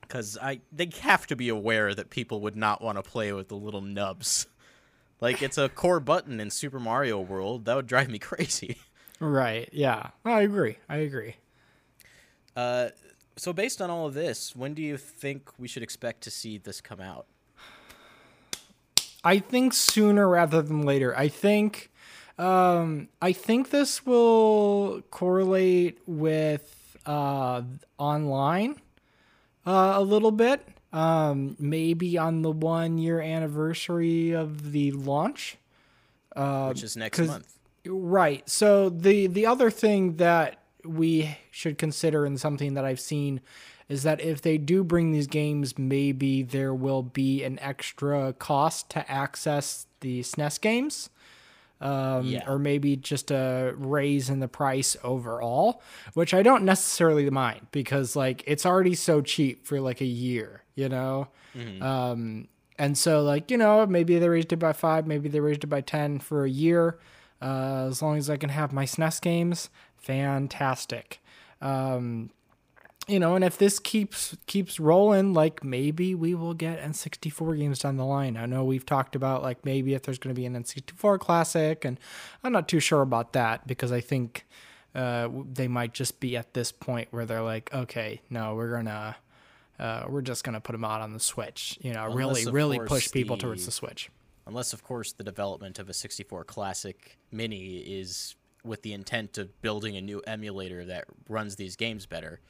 [0.00, 3.46] Because I they have to be aware that people would not want to play with
[3.46, 4.48] the little nubs.
[5.20, 7.66] Like it's a core button in Super Mario World.
[7.66, 8.78] That would drive me crazy.
[9.20, 9.68] Right.
[9.72, 10.08] Yeah.
[10.24, 10.78] I agree.
[10.88, 11.36] I agree.
[12.56, 12.88] Uh,
[13.36, 16.58] so based on all of this, when do you think we should expect to see
[16.58, 17.26] this come out?
[19.22, 21.16] I think sooner rather than later.
[21.16, 21.90] I think
[22.40, 27.62] Um, I think this will correlate with uh,
[27.98, 28.80] online
[29.66, 30.66] uh, a little bit.
[30.92, 35.58] Um, maybe on the one year anniversary of the launch.
[36.70, 37.58] which is next month.
[37.86, 38.48] Right.
[38.48, 43.40] So the the other thing that we should consider and something that I've seen
[43.88, 48.88] is that if they do bring these games, maybe there will be an extra cost
[48.90, 51.10] to access the SNES games.
[51.80, 52.46] Um, Yeah.
[52.46, 55.80] or maybe just a raise in the price overall,
[56.12, 60.62] which I don't necessarily mind because like it's already so cheap for like a year,
[60.74, 61.28] you know?
[61.82, 65.64] Um, and so like, you know, maybe they raised it by five, maybe they raised
[65.64, 66.98] it by 10 for a year.
[67.40, 71.20] Uh, as long as I can have my SNES games, fantastic.
[71.62, 72.30] Um,
[73.10, 77.80] you know, and if this keeps keeps rolling, like maybe we will get N64 games
[77.80, 78.36] down the line.
[78.36, 81.84] I know we've talked about like maybe if there's going to be an N64 classic,
[81.84, 81.98] and
[82.44, 84.46] I'm not too sure about that because I think
[84.94, 89.16] uh, they might just be at this point where they're like, okay, no, we're gonna
[89.78, 91.78] uh, we're just gonna put them out on the Switch.
[91.80, 94.10] You know, really, Unless, really course, push people towards the Switch.
[94.46, 99.60] Unless, of course, the development of a 64 Classic Mini is with the intent of
[99.62, 102.40] building a new emulator that runs these games better,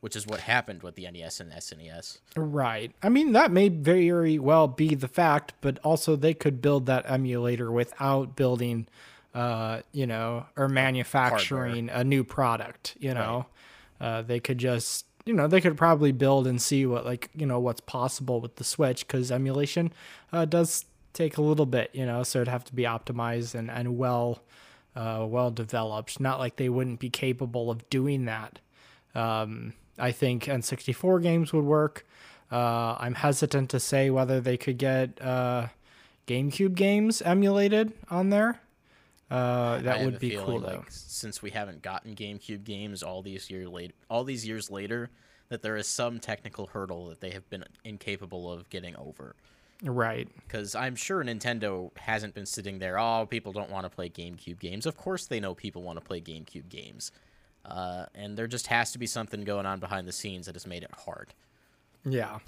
[0.00, 2.18] which is what happened with the NES and SNES.
[2.36, 2.92] Right.
[3.02, 7.04] I mean, that may very well be the fact, but also they could build that
[7.10, 8.86] emulator without building,
[9.34, 12.96] uh, you know, or manufacturing a new product.
[13.00, 13.46] You know,
[14.00, 17.46] uh, they could just, you know, they could probably build and see what, like, you
[17.46, 19.92] know, what's possible with the Switch because emulation
[20.32, 23.68] uh, does take a little bit, you know, so it'd have to be optimized and
[23.68, 24.42] and well,
[24.94, 26.20] uh, well developed.
[26.20, 28.60] Not like they wouldn't be capable of doing that.
[29.16, 32.06] Um, I think N64 games would work.
[32.50, 35.68] Uh, I'm hesitant to say whether they could get uh,
[36.26, 38.60] GameCube games emulated on there.
[39.30, 40.84] Uh, that would be cool though.
[40.88, 45.10] since we haven't gotten GameCube games all these year late, all these years later,
[45.50, 49.34] that there is some technical hurdle that they have been incapable of getting over.
[49.82, 50.28] Right.
[50.46, 52.98] Because I'm sure Nintendo hasn't been sitting there.
[52.98, 54.86] Oh, people don't want to play GameCube games.
[54.86, 57.12] Of course, they know people want to play GameCube games,
[57.68, 60.66] uh, and there just has to be something going on behind the scenes that has
[60.66, 61.34] made it hard.
[62.04, 62.38] Yeah.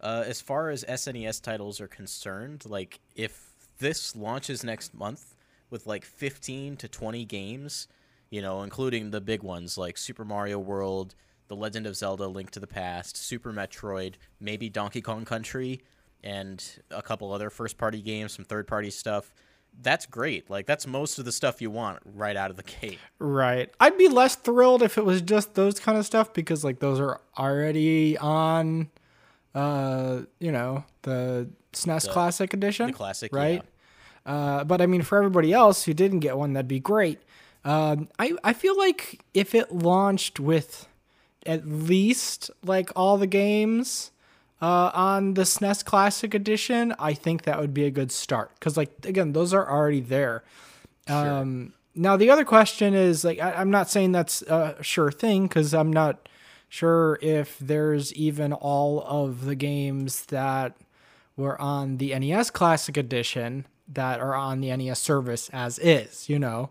[0.00, 5.34] Uh, as far as SNES titles are concerned, like if this launches next month
[5.70, 7.86] with like 15 to 20 games,
[8.30, 11.14] you know, including the big ones like Super Mario World,
[11.48, 15.80] The Legend of Zelda: Link to the Past, Super Metroid, maybe Donkey Kong Country,
[16.22, 19.32] and a couple other first-party games, some third-party stuff.
[19.82, 20.50] That's great.
[20.50, 22.98] Like that's most of the stuff you want right out of the gate.
[23.18, 23.70] Right.
[23.80, 27.00] I'd be less thrilled if it was just those kind of stuff because like those
[27.00, 28.90] are already on
[29.54, 32.88] uh, you know, the SNES Classic edition.
[32.88, 33.62] the classic, right?
[34.24, 37.20] Uh, but I mean, for everybody else who didn't get one, that'd be great.
[37.64, 40.86] Um, I I feel like if it launched with
[41.46, 44.10] at least like all the games
[44.62, 48.52] uh, on the SNES Classic Edition, I think that would be a good start.
[48.54, 50.44] Because like again, those are already there.
[51.08, 55.46] Um, now the other question is like I, I'm not saying that's a sure thing
[55.48, 56.28] because I'm not
[56.68, 60.76] sure if there's even all of the games that
[61.36, 66.28] were on the NES Classic Edition that are on the NES service as is.
[66.28, 66.70] You know,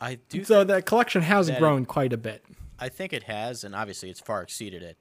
[0.00, 0.44] I do.
[0.44, 2.44] so that collection has that- grown quite a bit.
[2.82, 4.96] I think it has, and obviously it's far exceeded it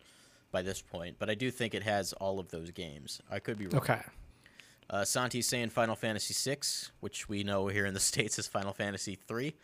[0.51, 1.17] by this point.
[1.19, 3.21] But I do think it has all of those games.
[3.29, 3.81] I could be wrong.
[3.81, 4.01] Okay.
[4.89, 6.59] Uh, Santi's saying Final Fantasy VI,
[6.99, 9.55] which we know here in the states is Final Fantasy III.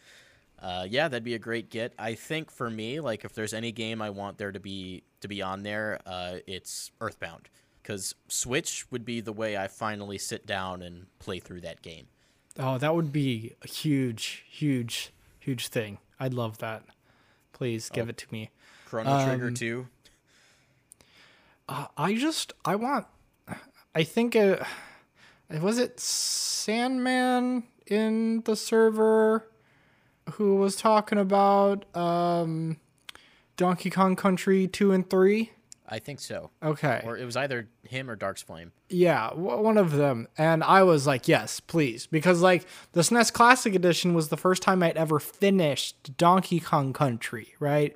[0.59, 1.93] Uh, yeah, that'd be a great get.
[1.99, 5.27] I think for me, like if there's any game I want there to be to
[5.27, 7.49] be on there, uh, it's Earthbound,
[7.81, 12.07] because Switch would be the way I finally sit down and play through that game.
[12.57, 15.97] Oh, that would be a huge, huge, huge thing.
[16.19, 16.83] I'd love that.
[17.51, 18.49] Please give it to me.
[18.85, 19.87] Chrono Trigger 2.
[21.67, 23.07] Uh, I just, I want,
[23.93, 24.61] I think it,
[25.61, 29.47] was it Sandman in the server
[30.33, 32.77] who was talking about um,
[33.57, 35.51] Donkey Kong Country 2 and 3?
[35.87, 36.49] I think so.
[36.63, 37.01] Okay.
[37.05, 38.71] Or it was either him or Dark's Flame.
[38.89, 40.27] Yeah, w- one of them.
[40.35, 42.07] And I was like, yes, please.
[42.07, 46.91] Because, like, the SNES Classic Edition was the first time I'd ever finished Donkey Kong
[46.91, 47.95] Country, right?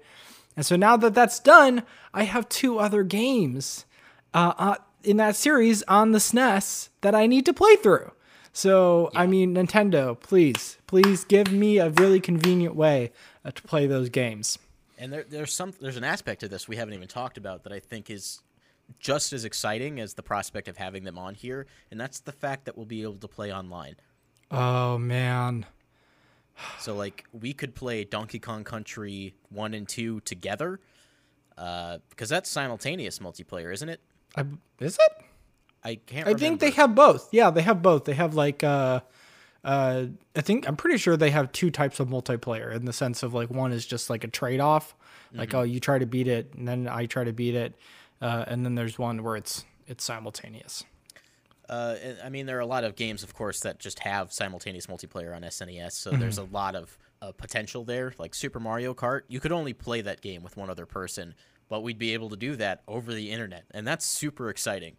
[0.59, 3.85] And so now that that's done, I have two other games
[4.33, 8.11] uh, uh, in that series on the SNES that I need to play through.
[8.51, 13.13] So, I mean, Nintendo, please, please give me a really convenient way
[13.45, 14.59] uh, to play those games.
[14.97, 17.71] And there, there's some there's an aspect to this we haven't even talked about that
[17.71, 18.41] I think is
[18.99, 22.65] just as exciting as the prospect of having them on here, and that's the fact
[22.65, 23.95] that we'll be able to play online.
[24.51, 25.67] Oh man.
[26.79, 30.79] So like we could play Donkey Kong Country 1 and 2 together.
[31.57, 33.99] Uh, because that's simultaneous multiplayer, isn't it?
[34.35, 34.45] I,
[34.79, 35.25] is it?
[35.83, 37.29] I can't I think they have both.
[37.31, 38.05] Yeah, they have both.
[38.05, 39.01] They have like uh
[39.63, 43.23] uh I think I'm pretty sure they have two types of multiplayer in the sense
[43.23, 44.95] of like one is just like a trade-off.
[45.33, 47.75] Like oh, you try to beat it and then I try to beat it.
[48.21, 50.83] Uh and then there's one where it's it's simultaneous.
[51.69, 54.87] Uh, I mean, there are a lot of games, of course, that just have simultaneous
[54.87, 55.91] multiplayer on SNES.
[55.91, 58.13] So there's a lot of uh, potential there.
[58.17, 61.35] Like Super Mario Kart, you could only play that game with one other person,
[61.69, 64.95] but we'd be able to do that over the internet, and that's super exciting.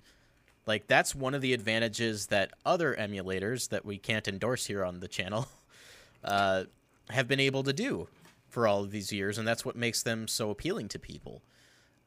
[0.66, 5.00] Like that's one of the advantages that other emulators that we can't endorse here on
[5.00, 5.48] the channel
[6.24, 6.64] uh,
[7.08, 8.06] have been able to do
[8.48, 11.42] for all of these years, and that's what makes them so appealing to people.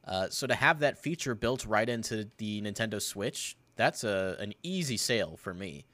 [0.06, 4.54] Uh, so to have that feature built right into the Nintendo Switch, that's a an
[4.62, 5.84] easy sale for me.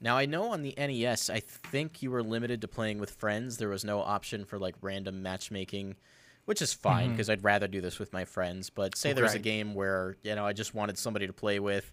[0.00, 3.58] Now I know on the NES, I think you were limited to playing with friends.
[3.58, 5.96] There was no option for like random matchmaking,
[6.44, 8.68] which is fine because I'd rather do this with my friends.
[8.68, 11.92] But say there's a game where you know I just wanted somebody to play with,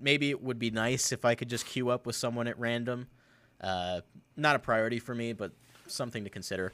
[0.00, 3.06] maybe it would be nice if I could just queue up with someone at random.
[3.60, 4.00] Uh,
[4.36, 5.52] not a priority for me, but
[5.86, 6.72] something to consider.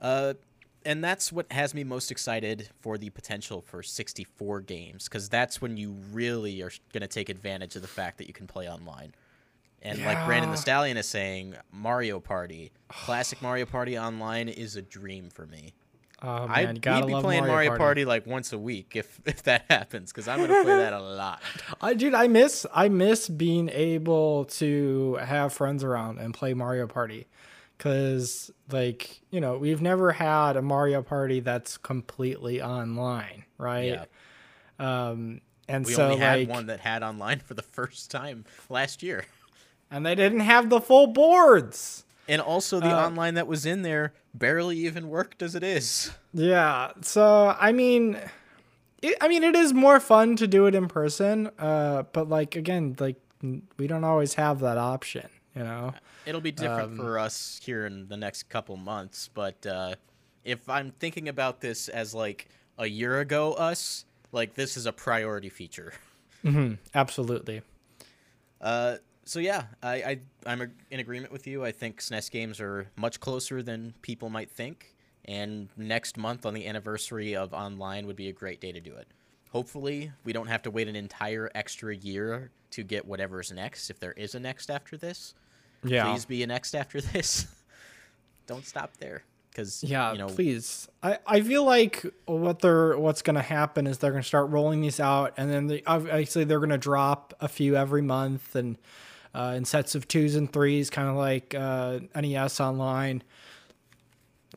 [0.00, 0.34] Uh,
[0.84, 5.60] and that's what has me most excited for the potential for 64 games, because that's
[5.60, 8.68] when you really are going to take advantage of the fact that you can play
[8.68, 9.14] online.
[9.82, 14.82] And like Brandon the Stallion is saying, Mario Party, classic Mario Party online is a
[14.82, 15.74] dream for me.
[16.22, 17.80] Oh man, I'd gotta be playing Mario, Mario, Party.
[17.80, 18.04] Party.
[18.06, 21.42] like once a week if if that happens, because I'm gonna play that a lot.
[21.82, 26.86] I dude, I miss I miss being able to have friends around and play Mario
[26.86, 27.26] Party.
[27.84, 34.06] Cause like, you know, we've never had a Mario Party that's completely online, right?
[34.80, 38.10] Yeah, Um and we so only had like one that had online for the first
[38.10, 39.26] time last year.
[39.90, 42.04] and they didn't have the full boards.
[42.26, 46.10] And also, the Uh, online that was in there barely even worked as it is.
[46.32, 46.92] Yeah.
[47.02, 48.18] So I mean,
[49.02, 51.50] it, I mean, it is more fun to do it in person.
[51.58, 53.16] Uh, but like again, like
[53.76, 55.28] we don't always have that option.
[55.54, 55.92] You know.
[56.26, 59.94] It'll be different Um, for us here in the next couple months, but uh,
[60.44, 64.92] if I'm thinking about this as like a year ago, us like this is a
[64.92, 65.92] priority feature.
[66.42, 67.62] hmm Absolutely.
[68.60, 71.64] Uh, so yeah, I, I I'm a- in agreement with you.
[71.64, 76.54] I think SNES games are much closer than people might think, and next month on
[76.54, 79.08] the anniversary of online would be a great day to do it.
[79.50, 84.00] Hopefully, we don't have to wait an entire extra year to get whatever's next, if
[84.00, 85.34] there is a next after this.
[85.84, 86.10] Yeah.
[86.10, 87.46] Please be next after this.
[88.46, 90.88] don't stop there, because Yeah, you know, please.
[91.02, 94.50] I, I feel like what they're what's going to happen is they're going to start
[94.50, 98.54] rolling these out, and then they, obviously they're going to drop a few every month
[98.56, 98.78] and
[99.34, 103.22] uh, in sets of twos and threes, kind of like uh, NES Online.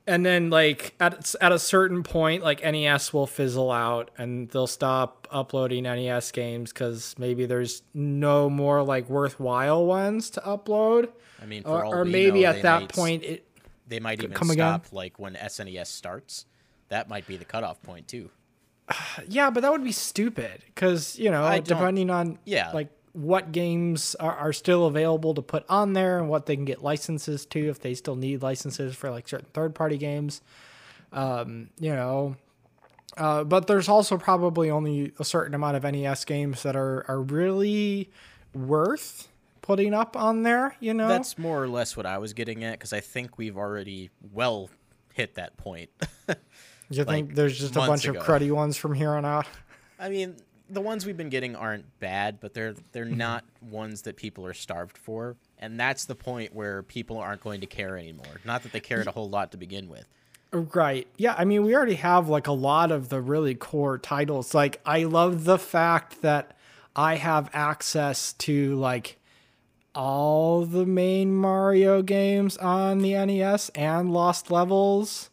[0.07, 4.65] And then, like at at a certain point, like NES will fizzle out, and they'll
[4.65, 11.09] stop uploading NES games because maybe there's no more like worthwhile ones to upload,
[11.41, 13.47] I mean, for or, all or maybe know, at that might point it
[13.87, 14.79] they might even come again?
[14.81, 16.45] stop like when SNES starts.
[16.89, 18.29] That might be the cutoff point too.
[19.27, 22.71] Yeah, but that would be stupid because you know, I depending on Yeah.
[22.71, 26.65] like what games are, are still available to put on there and what they can
[26.65, 30.41] get licenses to if they still need licenses for like certain third party games.
[31.11, 32.35] Um, you know,
[33.17, 37.21] uh, but there's also probably only a certain amount of NES games that are are
[37.21, 38.11] really
[38.53, 39.29] worth
[39.63, 40.75] putting up on there.
[40.79, 43.57] You know, That's more or less what I was getting at because I think we've
[43.57, 44.69] already well
[45.13, 45.89] hit that point.
[46.91, 48.19] you think like, there's just a bunch ago.
[48.19, 49.47] of cruddy ones from here on out.
[49.99, 50.35] I mean,
[50.69, 53.17] the ones we've been getting aren't bad, but they're they're Mm-hmm.
[53.17, 57.61] not ones that people are starved for, and that's the point where people aren't going
[57.61, 58.41] to care anymore.
[58.45, 60.05] Not that they cared a whole lot to begin with.
[60.51, 61.07] Right.
[61.17, 61.35] Yeah.
[61.37, 64.53] I mean, we already have like a lot of the really core titles.
[64.53, 66.55] Like, I love the fact that
[66.95, 69.19] I have access to like
[69.93, 75.29] all the main Mario games on the NES and Lost Levels,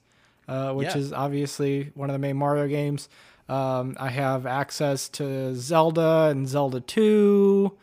[0.48, 0.98] uh, which Yeah.
[0.98, 3.08] is obviously one of the main Mario games.
[3.48, 7.76] Um, I have access to Zelda and Zelda 2.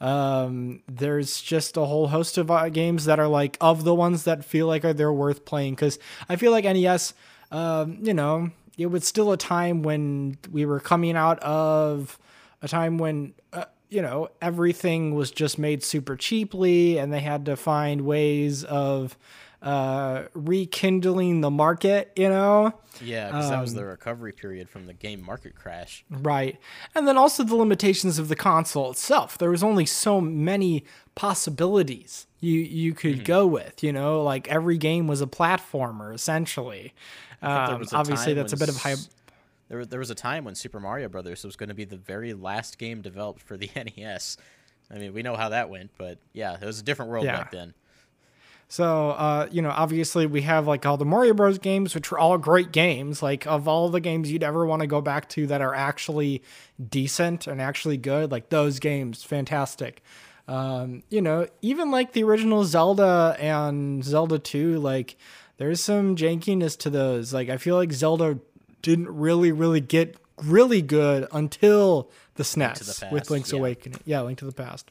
[0.00, 4.24] Um, there's just a whole host of uh, games that are like of the ones
[4.24, 5.98] that feel like are they're worth playing because
[6.28, 7.14] I feel like NES,
[7.50, 12.16] um, you know, it was still a time when we were coming out of
[12.62, 17.44] a time when uh, you know everything was just made super cheaply and they had
[17.46, 19.16] to find ways of
[19.62, 22.72] uh, rekindling the market, you know?
[23.00, 26.04] Yeah, because that was Um, the recovery period from the game market crash.
[26.10, 26.58] Right.
[26.94, 29.36] And then also the limitations of the console itself.
[29.38, 30.84] There was only so many
[31.14, 33.22] possibilities you you could Mm-hmm.
[33.24, 36.92] go with, you know, like every game was a platformer essentially.
[37.42, 39.08] Um, a obviously that's a bit of high s-
[39.68, 42.32] There, there was a time when Super Mario Brothers was going to be the very
[42.34, 44.36] last game developed for the NES.
[44.90, 47.36] I mean, we know how that went, but yeah, it was a different world Yeah.
[47.36, 47.74] back then.
[48.70, 51.58] So, uh, you know, obviously we have like all the Mario Bros.
[51.58, 53.22] games, which are all great games.
[53.22, 56.42] Like, of all the games you'd ever want to go back to that are actually
[56.90, 60.02] decent and actually good, like those games, fantastic.
[60.46, 65.16] Um, you know, even like the original Zelda and Zelda 2, like,
[65.56, 67.32] there's some jankiness to those.
[67.32, 68.38] Like, I feel like Zelda
[68.82, 73.58] didn't really, really get really good until the SNES with Past, Link's yeah.
[73.58, 74.00] Awakening.
[74.04, 74.90] Yeah, Link to the Past.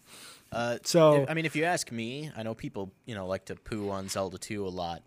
[0.52, 3.56] Uh, So- I mean, if you ask me, I know people, you know, like to
[3.56, 5.04] poo on Zelda 2 a lot.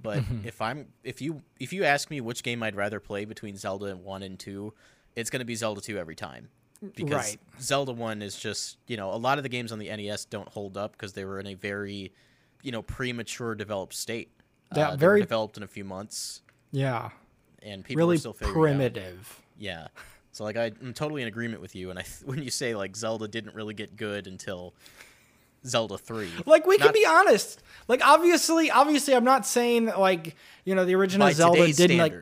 [0.00, 3.56] But if I'm if you if you ask me which game I'd rather play between
[3.56, 4.72] Zelda 1 and 2,
[5.16, 6.48] it's going to be Zelda 2 every time.
[6.94, 7.40] Because Right.
[7.60, 10.48] Zelda 1 is just, you know, a lot of the games on the NES don't
[10.50, 12.12] hold up because they were in a very,
[12.62, 14.30] you know, premature developed state.
[14.76, 16.42] Yeah, uh, very- developed in a few months
[16.72, 17.10] Yeah.
[17.62, 18.52] and people Really still it out.
[18.52, 19.40] primitive.
[19.56, 19.88] Yeah.
[20.34, 22.96] So like I, I'm totally in agreement with you, and I when you say like
[22.96, 24.74] Zelda didn't really get good until
[25.64, 27.62] Zelda three, Like we can be honest.
[27.86, 32.14] Like obviously, obviously, I'm not saying that, like you know the original Zelda didn't like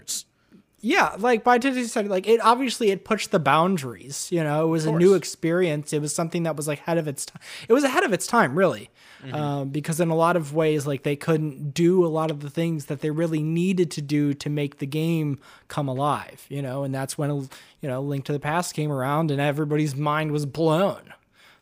[0.80, 4.28] yeah like by today's standard like it obviously it pushed the boundaries.
[4.30, 5.94] You know, it was a new experience.
[5.94, 7.40] It was something that was like ahead of its time.
[7.66, 8.90] It was ahead of its time, really,
[9.22, 9.34] Mm-hmm.
[9.34, 12.50] um, because in a lot of ways, like they couldn't do a lot of the
[12.50, 16.44] things that they really needed to do to make the game come alive.
[16.48, 17.30] You know, and that's when
[17.80, 21.14] you know Link to the Past came around and everybody's mind was blown.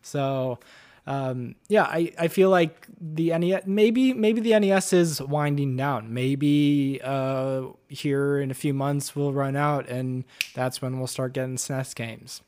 [0.03, 0.59] So,
[1.07, 6.15] um, yeah, I, I feel like the NES maybe maybe the NES is winding down.
[6.15, 11.35] Maybe uh, here in a few months we'll run out, and that's when we'll start
[11.35, 12.43] getting SNES games.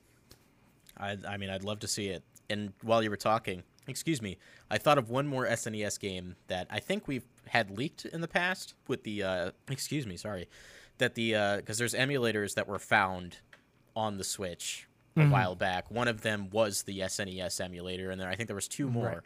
[0.96, 2.22] I, I mean, I'd love to see it.
[2.48, 4.38] And while you were talking, excuse me,
[4.70, 8.28] I thought of one more SNES game that I think we've had leaked in the
[8.28, 10.48] past with the, uh, excuse me, sorry,
[10.98, 13.38] that the because there's emulators that were found
[13.94, 15.90] on the Switch a while back.
[15.90, 19.22] One of them was the SNES emulator, and then I think there was two more.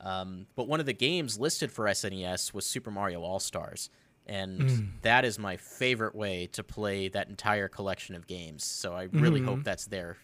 [0.00, 3.88] Um, but one of the games listed for SNES was Super Mario All Stars,
[4.26, 4.60] and
[5.02, 8.64] that is my favorite way to play that entire collection of games.
[8.64, 10.18] So I really hope that's there.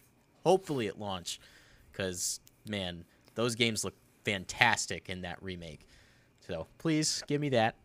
[0.45, 1.39] Hopefully at launch,
[1.91, 3.05] because man,
[3.39, 3.93] those games look
[4.25, 5.87] fantastic in that remake.
[6.45, 7.75] So please give me that.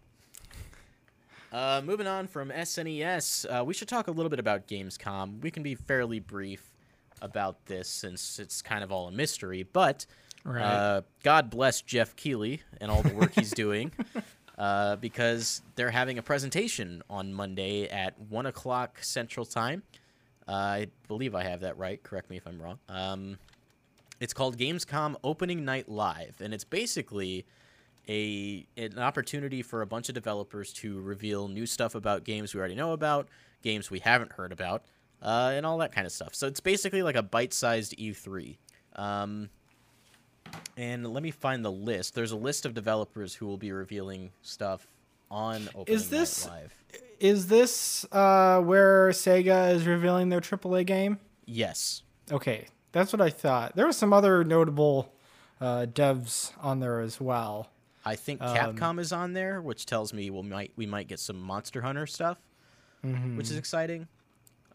[1.52, 5.40] Uh, moving on from SNES, uh, we should talk a little bit about Gamescom.
[5.40, 6.72] We can be fairly brief
[7.22, 10.06] about this since it's kind of all a mystery, but
[10.44, 10.60] Right.
[10.62, 13.92] uh, God bless Geoff Keighley and all the work he's doing
[14.58, 19.84] uh, because they're having a presentation on Monday at 1 o'clock Central Time.
[20.48, 22.02] Uh, I believe I have that right.
[22.02, 22.78] Correct me if I'm wrong.
[22.88, 23.38] Um,
[24.20, 27.44] it's called Gamescom Opening Night Live, and it's basically
[28.08, 32.58] a an opportunity for a bunch of developers to reveal new stuff about games we
[32.60, 33.28] already know about,
[33.62, 34.84] games we haven't heard about,
[35.22, 36.34] uh, and all that kind of stuff.
[36.34, 38.56] So it's basically like a bite-sized E3.
[38.96, 39.48] Um,
[40.76, 42.14] and let me find the list.
[42.14, 44.86] There's a list of developers who will be revealing stuff
[45.30, 46.74] on Opening Is this- Night Live.
[47.20, 51.18] Is this uh, where Sega is revealing their AAA game?
[51.46, 52.02] Yes.
[52.30, 53.76] Okay, that's what I thought.
[53.76, 55.12] There were some other notable
[55.60, 57.68] uh, devs on there as well.
[58.06, 61.18] I think Um, Capcom is on there, which tells me we might we might get
[61.20, 62.38] some Monster Hunter stuff,
[63.04, 63.36] Mm-hmm.
[63.36, 64.08] which is exciting.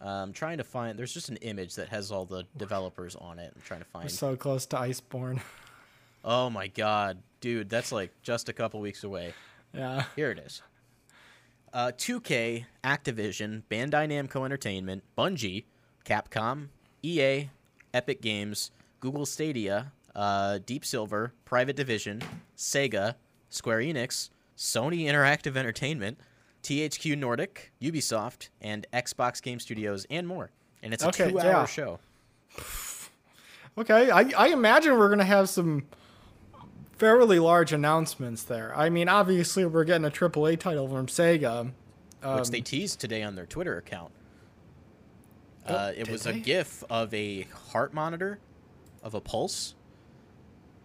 [0.01, 0.97] Um, I'm trying to find.
[0.97, 3.51] There's just an image that has all the developers on it.
[3.55, 4.11] I'm trying to We're find.
[4.11, 5.41] so close to Iceborne.
[6.21, 9.33] Oh my god, dude, that's like just a couple weeks away.
[9.73, 10.03] yeah.
[10.17, 10.61] Here it is.
[11.73, 15.63] Uh, 2K, Activision, Bandai Namco Entertainment, Bungie,
[16.03, 16.67] Capcom,
[17.03, 17.49] EA,
[17.93, 22.21] Epic Games, Google Stadia, uh, Deep Silver, Private Division,
[22.57, 23.15] Sega,
[23.49, 26.19] Square Enix, Sony Interactive Entertainment,
[26.63, 30.51] THQ Nordic, Ubisoft, and Xbox Game Studios, and more.
[30.83, 31.65] And it's a Okay, two-hour yeah.
[31.65, 31.99] show.
[33.77, 35.85] Okay, I, I imagine we're gonna have some
[36.97, 38.75] fairly large announcements there.
[38.75, 41.65] I mean, obviously we're getting a AAA title from Sega.
[41.65, 41.71] which
[42.23, 44.11] Um, they teased today on their Twitter account.
[45.67, 46.31] Oh, Uh, it was they?
[46.31, 48.39] a GIF of a heart monitor,
[49.03, 49.75] of a pulse,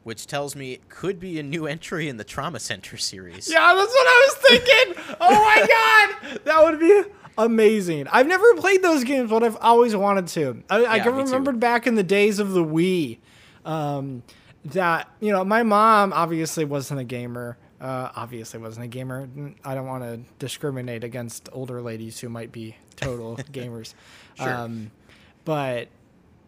[0.03, 3.51] which tells me it could be a new entry in the Trauma Center series.
[3.51, 5.17] Yeah, that's what I was thinking.
[5.21, 5.67] oh my
[6.31, 7.03] god, that would be
[7.39, 8.07] amazing.
[8.09, 10.63] I've never played those games, but I've always wanted to.
[10.69, 11.19] I, I can too.
[11.23, 13.19] remember back in the days of the Wii,
[13.65, 14.23] um,
[14.67, 17.57] that you know, my mom obviously wasn't a gamer.
[17.81, 19.29] Uh, obviously, wasn't a gamer.
[19.65, 23.93] I don't want to discriminate against older ladies who might be total gamers.
[24.35, 24.53] Sure.
[24.55, 24.91] Um,
[25.45, 25.89] but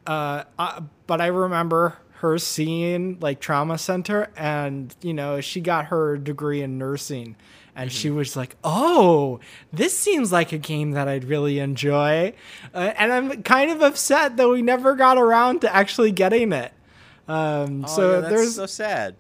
[0.06, 5.86] uh, I, but I remember her seeing like trauma center, and you know she got
[5.86, 7.36] her degree in nursing,
[7.74, 9.40] and she was like, "Oh,
[9.72, 12.32] this seems like a game that I'd really enjoy,"
[12.74, 16.72] uh, and I'm kind of upset that we never got around to actually getting it.
[17.28, 19.16] Um, Oh, so yeah, that's there's so sad.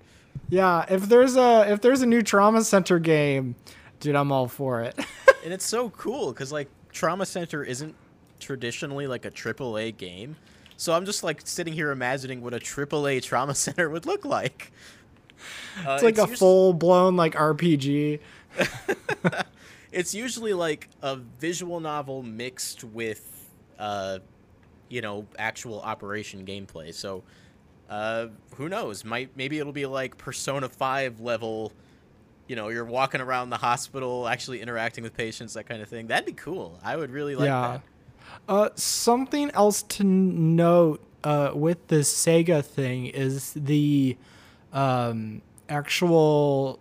[0.48, 3.56] yeah, if there's a if there's a new trauma center game,
[4.00, 4.96] dude, I'm all for it.
[5.44, 7.94] and it's so cool because like Trauma Center isn't
[8.46, 10.36] traditionally like a AAA game,
[10.76, 14.72] so I'm just like sitting here imagining what a AAA Trauma Center would look like.
[15.86, 18.20] Uh, it's like a us- full blown like RPG.
[19.96, 24.18] It's usually like a visual novel mixed with, uh,
[24.90, 26.92] you know, actual operation gameplay.
[26.92, 27.22] So,
[27.88, 28.26] uh,
[28.56, 29.06] who knows?
[29.06, 31.72] Might maybe it'll be like Persona Five level.
[32.46, 36.08] You know, you're walking around the hospital, actually interacting with patients, that kind of thing.
[36.08, 36.78] That'd be cool.
[36.84, 37.68] I would really like yeah.
[37.68, 37.82] that.
[38.48, 44.16] Uh, something else to note uh, with the Sega thing is the
[44.72, 46.78] um, actual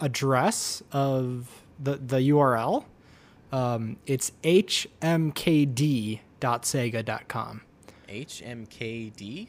[0.00, 2.84] address of the the URL.
[3.50, 6.20] Um, it's hmkd.sega.com.
[8.08, 9.48] HMKD?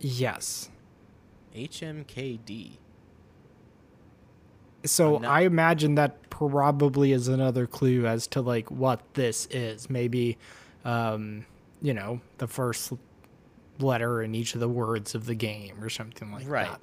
[0.00, 0.70] Yes.
[1.54, 2.70] HMKD.
[4.84, 9.90] So not- I imagine that probably is another clue as to like what this is.
[9.90, 10.38] Maybe,
[10.86, 11.44] um,
[11.82, 12.92] you know, the first
[13.78, 16.68] letter in each of the words of the game or something like Right.
[16.70, 16.80] that.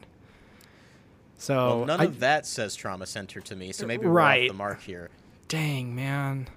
[1.38, 4.36] So Well, none I- of that says Trauma Center to me, so maybe we're off
[4.38, 5.10] the mark here.
[5.48, 6.48] dang man,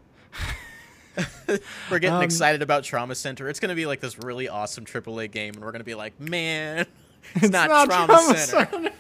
[1.91, 3.49] We're getting Um, excited about Trauma Center.
[3.49, 5.95] It's going to be like this really awesome AAA game, and we're going to be
[5.95, 6.85] like, man,
[7.37, 8.91] it's, not, Trauma, Center.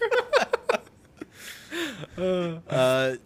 [2.70, 3.16] uh,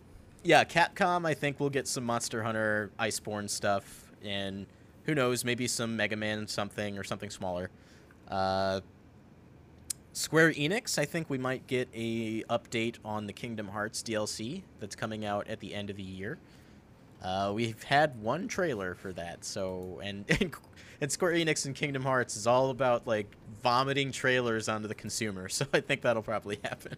[0.43, 4.66] yeah, Capcom, I think we'll get some Monster Hunter Iceborne stuff, and
[5.11, 7.69] who knows, maybe some Mega Man something or something smaller.
[8.29, 8.81] Uh,
[10.13, 14.95] Square Enix, I think we might get a update on the Kingdom Hearts DLC that's
[14.95, 16.39] coming out at the end of the year.
[17.23, 20.55] Uh, we've had one trailer for that, so and, and
[21.01, 23.27] and Square Enix and Kingdom Hearts is all about like
[23.63, 26.97] vomiting trailers onto the consumer, so I think that'll probably happen.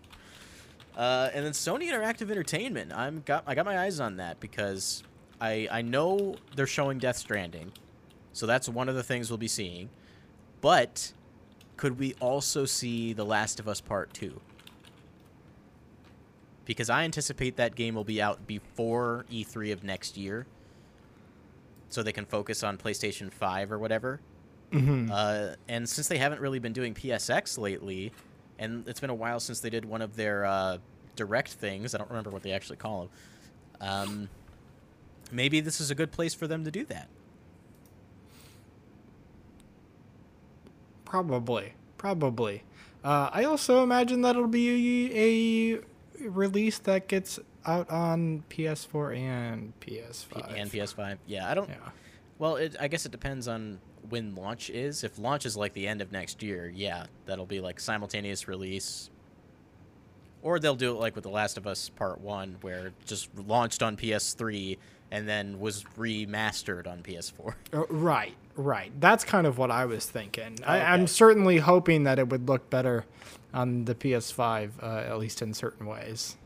[0.96, 5.02] Uh, and then Sony Interactive Entertainment, I'm got I got my eyes on that because
[5.40, 7.72] I I know they're showing Death Stranding,
[8.32, 9.88] so that's one of the things we'll be seeing.
[10.60, 11.12] But
[11.76, 14.40] could we also see The Last of Us Part Two?
[16.64, 20.46] Because I anticipate that game will be out before E3 of next year,
[21.88, 24.20] so they can focus on PlayStation Five or whatever.
[24.70, 25.10] Mhm.
[25.10, 28.12] Uh, and since they haven't really been doing PSX lately,
[28.58, 30.78] and it's been a while since they did one of their uh,
[31.16, 33.10] direct things, I don't remember what they actually call them.
[33.80, 34.28] Um,
[35.32, 37.08] maybe this is a good place for them to do that.
[41.12, 42.62] Probably, probably.
[43.04, 45.76] Uh, I also imagine that it'll be a,
[46.24, 50.54] a release that gets out on PS4 and PS5.
[50.56, 51.18] And PS5.
[51.26, 51.68] Yeah, I don't.
[51.68, 51.90] Yeah.
[52.38, 55.04] Well, it, I guess it depends on when launch is.
[55.04, 59.10] If launch is like the end of next year, yeah, that'll be like simultaneous release.
[60.40, 63.28] Or they'll do it like with The Last of Us Part 1, where it just
[63.36, 64.78] launched on PS3
[65.10, 67.54] and then was remastered on PS4.
[67.74, 68.92] Uh, right, right.
[69.00, 70.58] That's kind of what I was thinking.
[70.66, 73.04] I, I'm certainly hoping that it would look better
[73.52, 76.36] on the PS5, uh, at least in certain ways.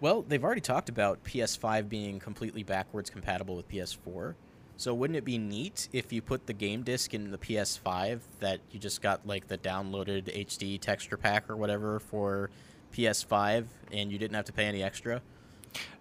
[0.00, 4.34] Well, they've already talked about PS5 being completely backwards compatible with PS4.
[4.76, 8.60] So wouldn't it be neat if you put the game disc in the PS5 that
[8.72, 12.50] you just got like the downloaded HD texture pack or whatever for
[12.92, 15.22] PS5 and you didn't have to pay any extra?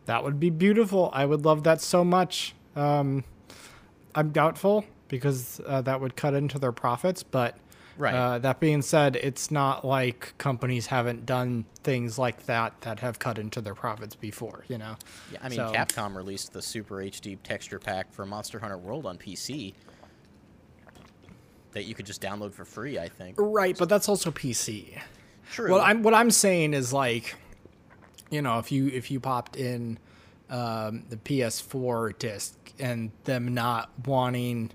[0.05, 1.09] That would be beautiful.
[1.13, 2.55] I would love that so much.
[2.75, 3.23] Um,
[4.15, 7.55] I'm doubtful because uh, that would cut into their profits, but
[7.95, 8.15] Right.
[8.15, 13.19] Uh, that being said, it's not like companies haven't done things like that that have
[13.19, 14.65] cut into their profits before.
[14.67, 14.95] You know.
[15.31, 19.05] Yeah, I mean So- Capcom released the Super HD texture pack for Monster Hunter World
[19.05, 19.75] on PC
[21.73, 23.35] that you could just download for free, I think.
[23.37, 24.99] Right, but that's also PC.
[25.51, 25.69] True.
[25.73, 27.35] Well, I'm what I'm saying is like,
[28.31, 29.99] you know, if you if you popped in
[30.49, 34.71] um, the PS4 disc and them not wanting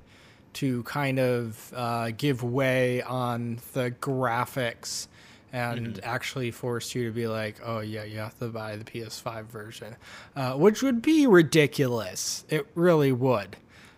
[0.54, 5.08] to kind of uh, give way on the graphics
[5.52, 9.44] and actually force you to be like, oh yeah, you have to buy the PS5
[9.46, 9.96] version,
[10.36, 12.44] uh, which would be ridiculous.
[12.50, 13.56] It really would.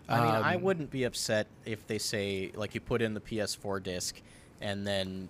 [0.09, 3.20] I mean, I Um, wouldn't be upset if they say like you put in the
[3.20, 4.20] PS4 disc,
[4.61, 5.28] and then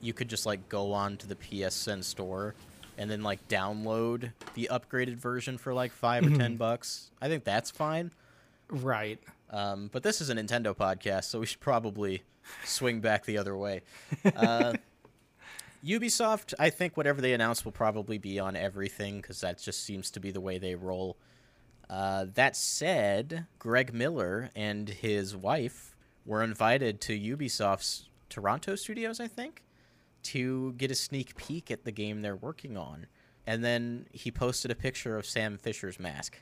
[0.00, 2.54] you could just like go on to the PSN store
[2.96, 7.10] and then like download the upgraded version for like 5 or 10 bucks.
[7.20, 8.12] I think that's fine.
[8.70, 9.20] Right.
[9.50, 12.22] Um, but this is a Nintendo podcast, so we should probably
[12.64, 13.82] swing back the other way.
[14.36, 14.74] Uh,
[15.84, 20.10] Ubisoft, I think whatever they announce will probably be on everything because that just seems
[20.10, 21.16] to be the way they roll.
[21.88, 25.96] Uh, that said, Greg Miller and his wife
[26.26, 29.64] were invited to Ubisoft's Toronto studios, I think,
[30.24, 33.06] to get a sneak peek at the game they're working on.
[33.46, 36.38] And then he posted a picture of Sam Fisher's mask.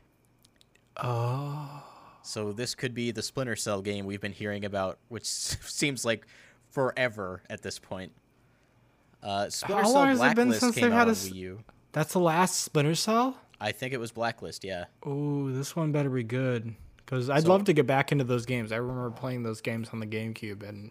[0.97, 1.85] Oh.
[2.27, 6.27] So this could be the Splinter Cell game we've been hearing about, which seems like
[6.70, 8.12] forever at this point.
[9.22, 11.64] Uh, Splinter How Cell long has it been since they've had a Wii U.
[11.93, 13.39] That's the last Splinter Cell?
[13.61, 14.85] I think it was Blacklist, yeah.
[15.03, 16.74] Oh, this one better be good.
[16.99, 18.72] Because I'd So- love to get back into those games.
[18.72, 20.91] I remember playing those games on the GameCube, and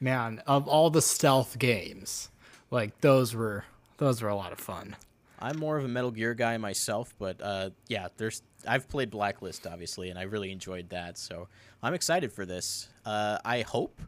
[0.00, 2.30] man, of all the stealth games,
[2.70, 3.64] like those were
[3.98, 4.96] those were a lot of fun.
[5.38, 9.66] I'm more of a Metal Gear guy myself, but uh, yeah, there's I've played Blacklist
[9.66, 11.18] obviously, and I really enjoyed that.
[11.18, 11.48] So
[11.82, 12.88] I'm excited for this.
[13.04, 14.00] Uh, I hope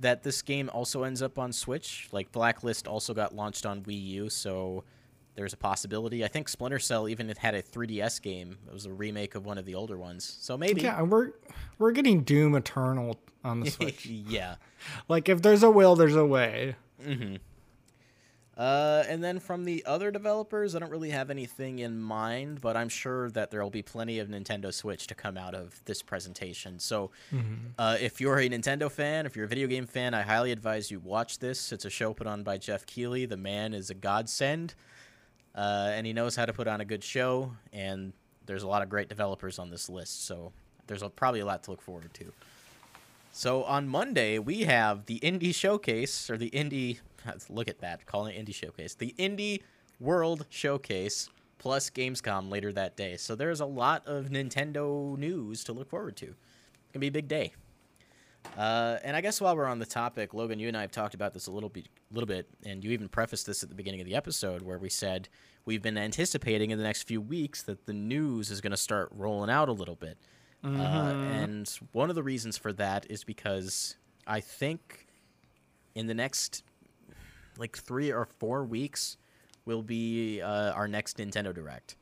[0.00, 2.08] that this game also ends up on Switch.
[2.12, 4.84] Like Blacklist also got launched on Wii U, so
[5.34, 6.24] there's a possibility.
[6.24, 8.58] I think Splinter Cell even had a 3DS game.
[8.66, 10.82] It was a remake of one of the older ones, so maybe.
[10.82, 11.32] Yeah, we're
[11.78, 14.06] we're getting Doom Eternal on the Switch.
[14.06, 14.56] yeah.
[15.08, 16.76] like if there's a will, there's a way.
[18.58, 22.76] Uh, and then from the other developers, I don't really have anything in mind, but
[22.76, 26.02] I'm sure that there will be plenty of Nintendo Switch to come out of this
[26.02, 26.80] presentation.
[26.80, 27.12] So,
[27.78, 30.90] uh, if you're a Nintendo fan, if you're a video game fan, I highly advise
[30.90, 31.70] you watch this.
[31.70, 33.26] It's a show put on by Geoff Keighley.
[33.26, 34.74] The man is a godsend,
[35.54, 37.52] uh, and he knows how to put on a good show.
[37.72, 38.12] And
[38.46, 40.50] there's a lot of great developers on this list, so
[40.88, 42.32] there's a, probably a lot to look forward to.
[43.32, 46.98] So on Monday we have the Indie Showcase or the Indie.
[47.48, 48.94] Look at that, calling it Indie Showcase.
[48.94, 49.62] The Indie
[50.00, 53.16] World Showcase plus Gamescom later that day.
[53.16, 56.26] So there's a lot of Nintendo news to look forward to.
[56.26, 57.52] It's gonna be a big day.
[58.56, 61.14] Uh, and I guess while we're on the topic, Logan, you and I have talked
[61.14, 64.00] about this a little bit, little bit, and you even prefaced this at the beginning
[64.00, 65.28] of the episode where we said
[65.64, 69.10] we've been anticipating in the next few weeks that the news is going to start
[69.12, 70.18] rolling out a little bit.
[70.64, 73.96] Uh, and one of the reasons for that is because
[74.26, 75.06] I think
[75.94, 76.64] in the next
[77.58, 79.16] like three or four weeks
[79.64, 81.96] will be uh, our next Nintendo Direct.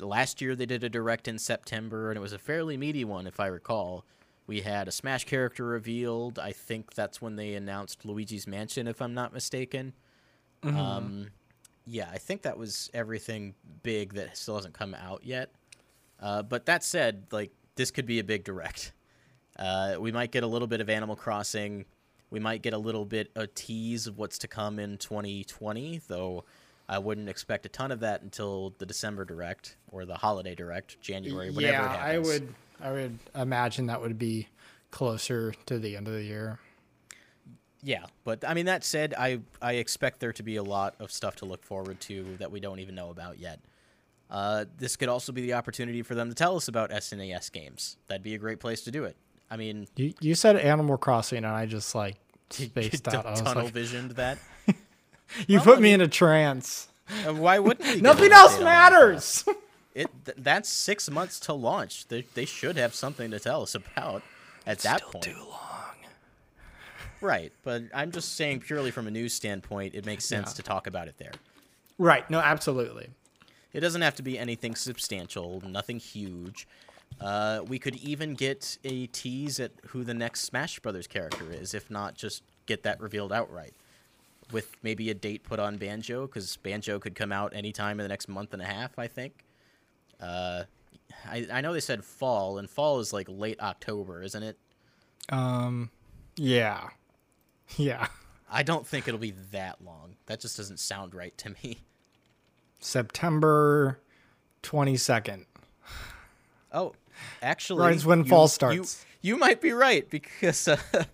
[0.00, 3.26] Last year they did a Direct in September, and it was a fairly meaty one,
[3.26, 4.04] if I recall.
[4.46, 6.38] We had a Smash character revealed.
[6.38, 9.92] I think that's when they announced Luigi's Mansion, if I'm not mistaken.
[10.64, 11.28] Um,
[11.86, 15.50] yeah, I think that was everything big that still hasn't come out yet.
[16.20, 18.92] Uh, but that said, like this could be a big direct.
[19.58, 21.84] Uh, we might get a little bit of Animal Crossing.
[22.30, 26.44] We might get a little bit a tease of what's to come in 2020, though
[26.88, 31.00] I wouldn't expect a ton of that until the December direct or the holiday direct,
[31.00, 34.48] January, whatever yeah, it I would I would imagine that would be
[34.90, 36.58] closer to the end of the year.
[37.82, 41.12] Yeah, but I mean that said, I I expect there to be a lot of
[41.12, 43.60] stuff to look forward to that we don't even know about yet.
[44.32, 47.98] Uh, this could also be the opportunity for them to tell us about SNES games.
[48.08, 49.14] That'd be a great place to do it.
[49.50, 52.16] I mean, You you said Animal Crossing, and I just like
[52.50, 53.26] spaced out.
[53.26, 54.38] I tunnel like, visioned that.
[55.46, 56.88] you Well, put I me in a trance.
[57.26, 58.00] Uh, Why wouldn't we?
[58.00, 59.44] Nothing else update on Animal matters.
[59.94, 62.08] It th- that's six months to launch.
[62.08, 64.22] They they should have something to tell us about
[64.66, 65.24] at that point.
[65.24, 65.58] Too long.
[67.20, 70.54] Right, but I'm just saying purely from a news standpoint, it makes sense Yeah.
[70.54, 71.32] to talk about it there.
[71.98, 72.28] Right.
[72.30, 73.10] No, absolutely.
[73.72, 76.66] It doesn't have to be anything substantial, nothing huge.
[77.20, 81.74] Uh, we could even get a tease at who the next Smash Brothers character is,
[81.74, 83.74] if not just get that revealed outright.
[84.50, 88.08] With maybe a date put on Banjo, because Banjo could come out anytime in the
[88.08, 89.46] next month and a half, I think.
[90.20, 90.64] Uh,
[91.24, 94.58] I, I know they said fall, and fall is like late October, isn't it?
[95.30, 95.90] Um,
[96.36, 96.88] yeah,
[97.76, 98.08] yeah.
[98.50, 100.16] I don't think it'll be that long.
[100.26, 101.78] That just doesn't sound right to me.
[102.84, 103.98] September
[104.62, 105.46] twenty second.
[106.72, 106.94] Oh,
[107.40, 109.04] actually, Right, when you- fall starts.
[109.20, 110.76] You, might be right because uh,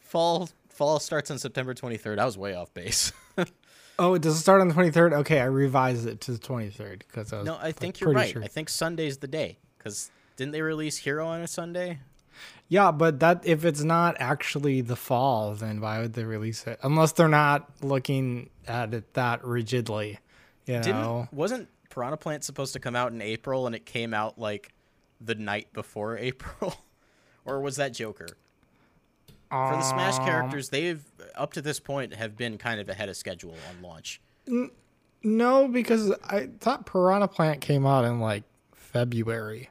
[0.00, 2.18] fall fall starts on September 23rd.
[2.18, 3.12] I was way off base.
[3.96, 5.12] Oh, does it start on the twenty third?
[5.12, 7.46] Okay, I revised it to the twenty third because I was.
[7.46, 8.28] no, I like, think you're right.
[8.28, 8.42] sure.
[8.42, 12.00] I think Sunday's the day because didn't they release Hero on a Sunday?
[12.66, 16.80] Yeah, but that if it's not actually the fall, then why would they release it?
[16.82, 20.18] Unless they're not looking at it that rigidly,
[20.66, 21.28] you Didn't know.
[21.32, 24.72] wasn't Piranha Plant supposed to come out in April and it came out like
[25.20, 26.74] the night before April,
[27.44, 28.26] or was that Joker?
[29.50, 31.04] For the Smash Um, characters, they've
[31.36, 34.20] up to this point have been kind of ahead of schedule on launch.
[35.22, 38.42] No, because I thought Piranha Plant came out in like
[38.74, 39.70] February.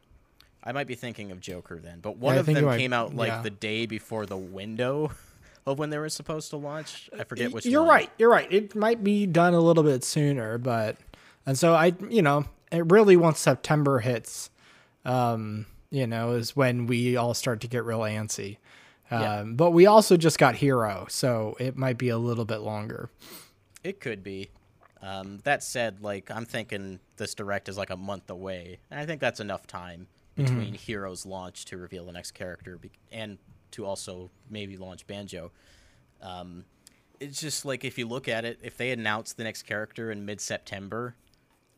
[0.63, 3.13] I might be thinking of Joker then, but one I of them might- came out
[3.15, 3.41] like yeah.
[3.41, 5.11] the day before the window
[5.65, 7.09] of when they were supposed to launch.
[7.17, 7.65] I forget which.
[7.65, 7.89] You're one.
[7.89, 8.09] right.
[8.17, 8.51] You're right.
[8.51, 10.97] It might be done a little bit sooner, but
[11.45, 14.49] and so I, you know, it really once September hits,
[15.05, 18.57] um, you know, is when we all start to get real antsy.
[19.11, 19.43] Um, Yeah.
[19.45, 23.09] But we also just got Hero, so it might be a little bit longer.
[23.83, 24.49] It could be.
[25.01, 29.05] Um, that said, like I'm thinking this direct is like a month away, and I
[29.05, 33.37] think that's enough time between Hero's launch to reveal the next character be- and
[33.73, 35.51] to also maybe launch Banjo.
[36.21, 36.65] Um,
[37.19, 40.25] it's just like if you look at it, if they announce the next character in
[40.25, 41.15] mid-September,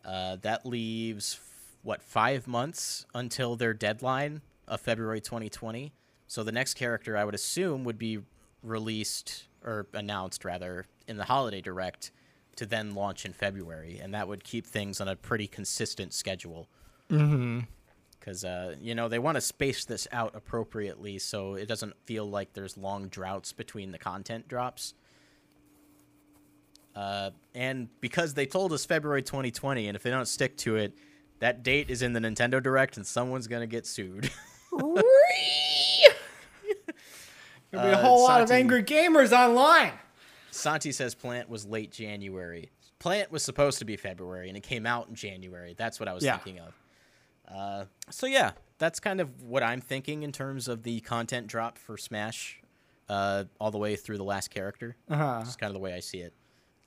[0.06, 5.93] uh, that leaves f- what five months until their deadline of February 2020.
[6.28, 8.20] So the next character I would assume would be
[8.64, 12.12] released or announced rather in the holiday direct
[12.56, 16.68] to then launch in February, and that would keep things on a pretty consistent schedule.
[17.10, 17.62] Mm-hmm.
[18.26, 22.26] Because uh, you know they want to space this out appropriately, so it doesn't feel
[22.28, 24.95] like there's long droughts between the content drops.
[26.95, 30.93] Uh, and because they told us February 2020, and if they don't stick to it,
[31.39, 34.32] that date is in the Nintendo Direct, and someone's gonna get sued.
[34.71, 34.95] There'll
[37.71, 39.91] be a Uh, whole lot of angry gamers online.
[40.49, 42.71] Santi says Plant was late January.
[42.97, 45.76] Plant was supposed to be February, and it came out in January.
[45.78, 46.38] That's what I was Yeah.
[46.38, 46.73] thinking of.
[47.48, 51.78] Uh, so yeah, that's kind of what I'm thinking in terms of the content drop
[51.78, 52.62] for Smash,
[53.10, 54.96] uh, all the way through the last character.
[55.10, 55.39] Uh-huh.
[55.39, 56.34] That's kind of the way I see it.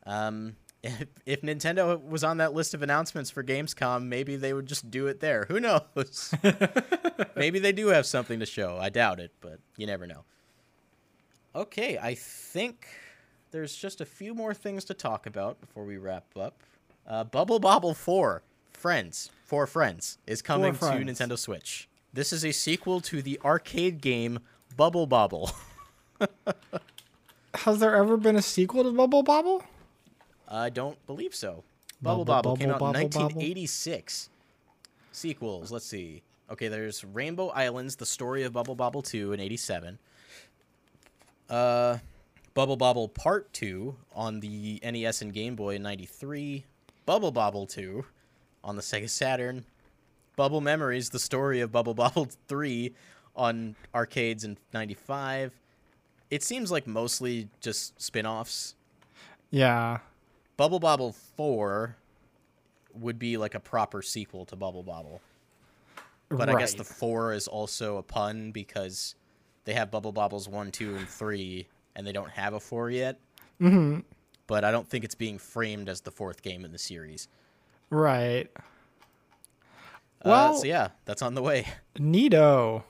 [0.04, 4.66] Um, if, if Nintendo was on that list of announcements for Gamescom, maybe they would
[4.66, 5.46] just do it there.
[5.48, 6.34] Who knows?
[7.36, 8.78] maybe they do have something to show.
[8.80, 10.24] I doubt it, but you never know.
[11.54, 12.86] Okay, I think
[13.50, 16.62] there's just a few more things to talk about before we wrap up.
[17.06, 18.42] Uh, Bubble Bobble 4,
[18.78, 21.18] Friends, for Friends, is coming to Friends.
[21.18, 21.88] Nintendo Switch.
[22.12, 24.38] This is a sequel to the arcade game
[24.76, 25.50] Bubble Bobble.
[27.54, 29.64] Has there ever been a sequel to Bubble Bobble?
[30.46, 31.64] I don't believe so.
[32.00, 33.22] Bubble Bobble, came out in bubble, bubble.
[33.24, 34.30] 1986.
[35.10, 36.22] Sequels, let's see.
[36.48, 39.98] Okay, there's Rainbow Islands, the story of Bubble Bobble 2 in 87.
[41.50, 41.98] Uh,
[42.54, 46.64] Bubble Bobble Part 2 on the NES and Game Boy in 93.
[47.06, 48.04] Bubble Bobble 2
[48.64, 49.64] on the Sega Saturn.
[50.36, 52.92] Bubble Memories, the story of Bubble Bobble 3
[53.34, 55.52] on arcades in 95.
[56.30, 58.74] It seems like mostly just spin offs.
[59.50, 59.98] Yeah.
[60.56, 61.96] Bubble Bobble 4
[62.94, 65.20] would be like a proper sequel to Bubble Bobble.
[66.28, 69.14] But I guess the 4 is also a pun because
[69.64, 73.18] they have Bubble Bobbles 1, 2, and 3, and they don't have a 4 yet.
[73.60, 74.00] Mm-hmm.
[74.46, 77.28] But I don't think it's being framed as the fourth game in the series.
[77.90, 78.48] Right.
[78.56, 78.60] uh,
[80.24, 81.66] Well- so yeah, that's on the way.
[81.96, 82.84] Neato.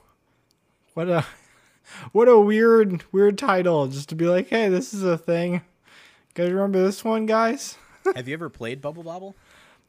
[0.93, 1.25] What a
[2.11, 5.53] what a weird weird title just to be like, hey, this is a thing.
[5.53, 5.61] You
[6.35, 7.77] guys remember this one, guys?
[8.15, 9.35] have you ever played Bubble Bobble?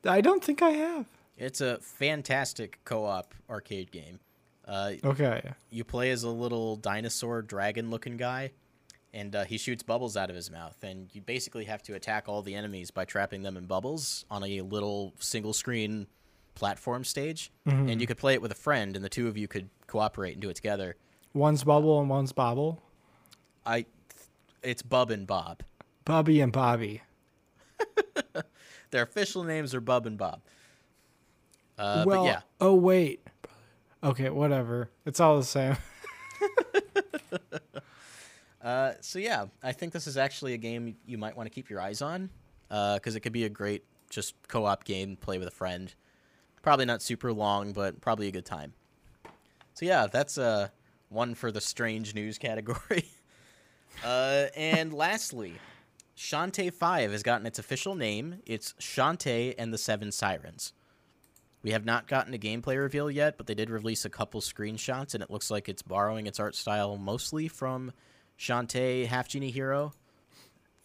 [0.04, 1.06] I don't think I have.
[1.36, 4.20] It's a fantastic co-op arcade game.
[4.66, 5.52] Uh, Okay.
[5.70, 8.52] you play as a little dinosaur dragon looking guy
[9.12, 12.28] and uh, he shoots bubbles out of his mouth and you basically have to attack
[12.28, 16.06] all the enemies by trapping them in bubbles on a little single screen
[16.54, 19.48] platform stage and you could play it with a friend and the two of you
[19.48, 20.96] could cooperate and do it together
[21.32, 22.82] One's bubble and one's bobble.
[23.64, 23.86] i
[24.62, 25.62] it's bub and bob
[26.04, 27.02] Bubby and Bobby.
[28.90, 30.40] their official names are bub and bob
[31.78, 33.20] uh, well, but yeah oh wait.
[34.02, 34.90] Okay, whatever.
[35.04, 35.76] It's all the same.
[38.62, 41.70] Uh, so yeah, I think this is actually a game you might want to keep
[41.70, 42.30] your eyes on,
[42.68, 45.94] because it could be a great just co-op game, play with a friend.
[46.62, 48.74] Probably not super long, but probably a good time.
[49.74, 50.68] So yeah, that's uh,
[51.08, 53.08] one for the strange news category.
[54.04, 55.54] uh, and lastly,
[56.16, 58.42] Shantae Five has gotten its official name.
[58.44, 60.74] It's Shantae and the Seven Sirens.
[61.62, 65.14] We have not gotten a gameplay reveal yet, but they did release a couple screenshots,
[65.14, 67.92] and it looks like it's borrowing its art style mostly from
[68.40, 69.92] Shantae Half Genie Hero.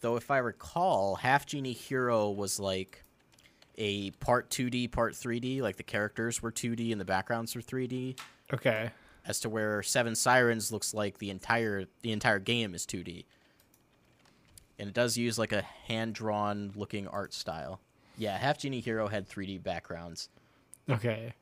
[0.02, 3.02] Though, if I recall, Half Genie Hero was like
[3.78, 5.62] a part 2D, part 3D.
[5.62, 8.18] Like the characters were 2D and the backgrounds were 3D.
[8.52, 8.90] Okay.
[9.26, 13.24] As to where Seven Sirens looks like the entire the entire game is 2D.
[14.78, 17.80] And it does use like a hand drawn looking art style.
[18.18, 20.28] Yeah, Half Genie Hero had 3D backgrounds.
[20.90, 21.32] Okay.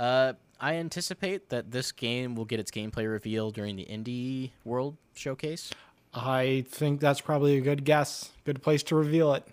[0.00, 4.96] Uh, I anticipate that this game will get its gameplay reveal during the Indie World
[5.14, 5.70] Showcase.
[6.14, 8.30] I think that's probably a good guess.
[8.44, 9.46] Good place to reveal it.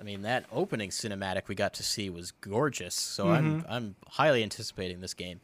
[0.00, 2.94] I mean, that opening cinematic we got to see was gorgeous.
[2.94, 5.40] So I'm I'm highly anticipating this game.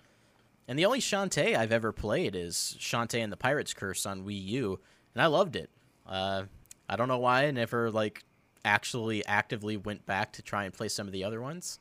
[0.66, 4.44] And the only Shantae I've ever played is Shantae and the Pirate's Curse on Wii
[4.46, 4.80] U,
[5.14, 5.68] and I loved it.
[6.06, 6.44] Uh,
[6.88, 8.24] I don't know why I never like
[8.64, 11.78] actually actively went back to try and play some of the other ones,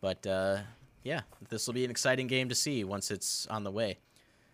[0.00, 0.58] but uh,
[1.02, 3.98] yeah, this will be an exciting game to see once it's on the way.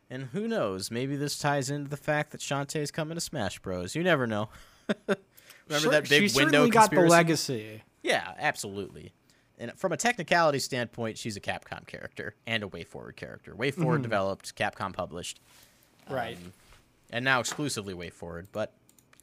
[0.09, 0.91] And who knows?
[0.91, 3.95] Maybe this ties into the fact that Shantae's coming to Smash Bros.
[3.97, 4.49] You never know.
[5.09, 7.83] Remember Sure, that big she window certainly got the legacy.
[8.03, 9.13] Yeah, absolutely.
[9.59, 13.53] And from a technicality standpoint, she's a Capcom character and a WayForward character.
[13.55, 15.41] WayForward developed, Capcom published,
[16.09, 16.37] Right.
[16.37, 16.53] um,
[17.11, 18.47] and now exclusively WayForward.
[18.53, 18.75] But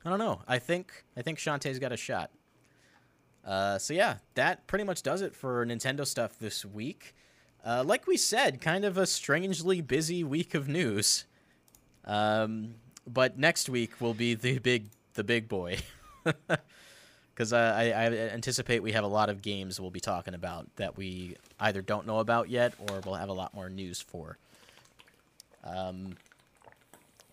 [0.03, 0.41] I don't know.
[0.47, 2.30] I think I think Shantae's got a shot.
[3.45, 7.13] Uh, so yeah, that pretty much does it for Nintendo stuff this week.
[7.65, 11.25] Uh, like we said, kind of a strangely busy week of news.
[12.05, 12.75] Um,
[13.07, 15.79] but next week will be the big the big boy.
[17.33, 20.67] Because uh, I, I anticipate we have a lot of games we'll be talking about
[20.75, 24.37] that we either don't know about yet or we'll have a lot more news for.
[25.63, 26.15] Um,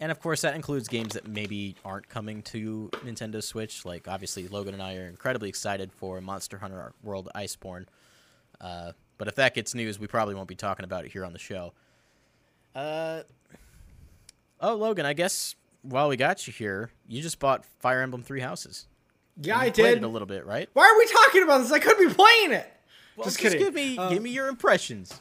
[0.00, 3.84] and of course, that includes games that maybe aren't coming to Nintendo Switch.
[3.84, 7.86] Like, obviously, Logan and I are incredibly excited for Monster Hunter World Iceborne.
[8.60, 11.32] Uh, but if that gets news, we probably won't be talking about it here on
[11.32, 11.72] the show.
[12.74, 13.22] Uh,
[14.60, 18.40] oh, Logan, I guess while we got you here, you just bought Fire Emblem Three
[18.40, 18.86] Houses.
[19.40, 19.98] Yeah, You I did.
[19.98, 20.68] it a little bit, right?
[20.72, 21.72] Why are we talking about this?
[21.72, 22.70] I could be playing it.
[23.16, 23.58] Well, Just kidding.
[23.58, 25.20] Give me, give me your impressions.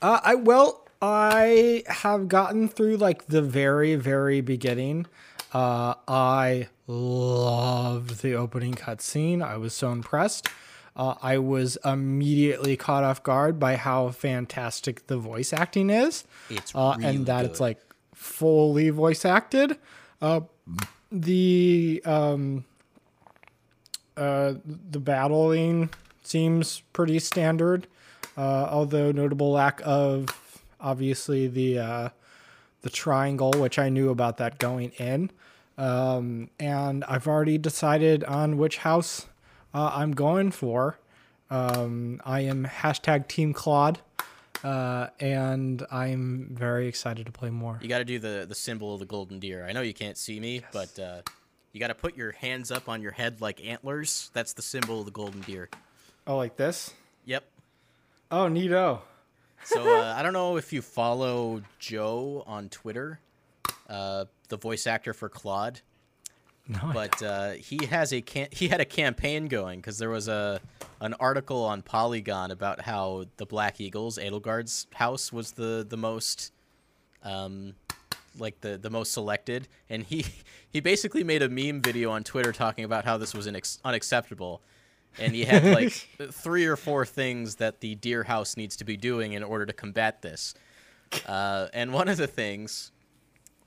[0.00, 5.04] Uh, I well, I have gotten through like the very, very beginning.
[5.52, 9.42] Uh, I loved the opening cutscene.
[9.42, 10.48] I was so impressed.
[10.96, 16.74] Uh, I was immediately caught off guard by how fantastic the voice acting is, It's
[16.74, 17.50] uh, really and that good.
[17.50, 17.80] it's like
[18.14, 19.76] fully voice acted.
[20.22, 20.40] Uh,
[21.12, 22.64] the um,
[24.16, 24.54] uh,
[24.90, 25.90] the battling
[26.22, 27.88] seems pretty standard,
[28.38, 30.28] uh, although notable lack of
[30.84, 32.08] obviously the uh,
[32.82, 35.30] the triangle, which I knew about that going in.
[35.76, 39.26] Um, and I've already decided on which house
[39.72, 40.98] uh, I'm going for.
[41.50, 44.00] Um, I am hashtag Team Claude,
[44.62, 47.78] uh, and I'm very excited to play more.
[47.82, 49.66] You got to do the the symbol of the golden deer.
[49.66, 51.22] I know you can't see me, but uh,
[51.72, 54.30] you got to put your hands up on your head like antlers.
[54.32, 55.68] That's the symbol of the golden deer.
[56.26, 56.92] Oh, like this?
[57.24, 57.44] Yep.
[58.30, 59.00] Oh, neato.
[59.64, 63.20] So uh, I don't know if you follow Joe on Twitter,
[63.88, 65.80] uh, the voice actor for Claude,
[66.68, 70.28] No, but uh, he has a can- he had a campaign going because there was
[70.28, 70.60] a
[71.00, 76.52] an article on Polygon about how the Black Eagles Edelgard's house was the the most
[77.22, 77.74] um
[78.38, 79.68] like the the most selected.
[79.88, 80.26] And he
[80.70, 84.60] he basically made a meme video on Twitter talking about how this was inex- unacceptable
[85.18, 85.92] and he had like
[86.32, 89.72] three or four things that the deer house needs to be doing in order to
[89.72, 90.54] combat this
[91.26, 92.90] uh, and one of the things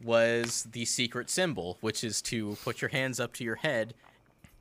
[0.03, 3.93] was the secret symbol which is to put your hands up to your head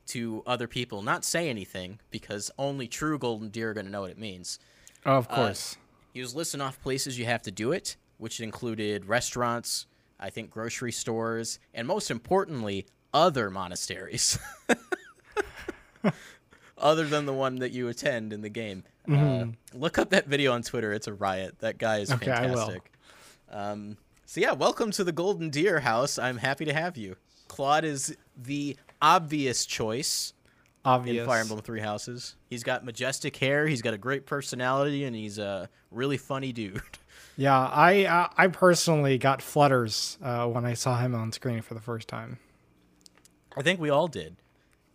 [0.07, 4.01] to other people not say anything because only true golden deer are going to know
[4.01, 4.59] what it means
[5.05, 5.77] Oh, of course.
[6.13, 9.85] he was listing off places you have to do it, which included restaurants,
[10.19, 14.37] I think grocery stores, and most importantly, other monasteries.
[16.77, 18.83] Other than the one that you attend in the game.
[19.11, 20.93] Uh, look up that video on Twitter.
[20.93, 21.59] It's a riot.
[21.59, 22.57] That guy is Okay, I will.
[22.57, 22.91] fantastic.
[23.49, 26.19] Um, so, yeah, welcome to the Golden Deer House.
[26.19, 27.15] I'm happy to have you.
[27.47, 30.33] Claude is the obvious choice
[30.85, 31.21] Obvious.
[31.21, 32.35] in Fire Emblem Three Houses.
[32.49, 33.65] He's got majestic hair.
[33.67, 36.81] He's got a great personality, and he's a really funny dude.
[37.39, 41.75] Yeah, I uh, I personally got flutters uh, when I saw him on screen for
[41.75, 42.39] the first time.
[43.55, 44.37] I think we all did.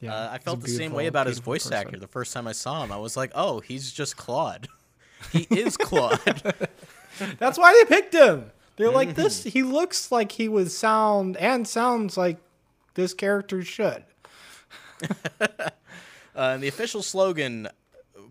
[0.03, 1.78] Yeah, uh, I felt the same way about his voice person.
[1.78, 2.92] actor the first time I saw him.
[2.92, 4.68] I was like, oh, he's just Claude.
[5.30, 6.18] he is Claude.
[7.38, 8.50] That's why they picked him.
[8.76, 9.22] They're like Mm-hmm.
[9.22, 9.44] this.
[9.44, 12.38] He looks like he would sound and sounds like
[12.94, 14.03] this character should.
[15.40, 15.46] uh,
[16.34, 17.68] and the official slogan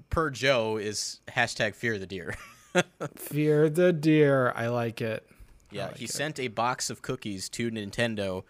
[0.09, 2.35] per Joe is hashtag fear the deer.
[3.17, 4.53] Fear the deer.
[4.55, 5.27] I like it.
[5.71, 6.11] yeah, like he it.
[6.11, 8.43] sent a box of cookies to Nintendo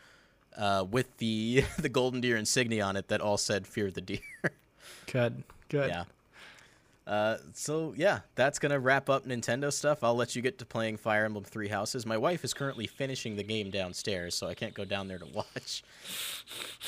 [0.58, 4.20] uh, with the the golden deer insignia on it that all said fear the deer.
[5.12, 5.44] Good.
[5.70, 5.90] Good.
[5.90, 6.04] Yeah.
[7.08, 10.04] Uh, so yeah, that's gonna wrap up Nintendo stuff.
[10.04, 12.06] I'll let you get to playing Fire Emblem Three Houses.
[12.06, 15.26] My wife is currently finishing the game downstairs, so I can't go down there to
[15.34, 15.84] watch.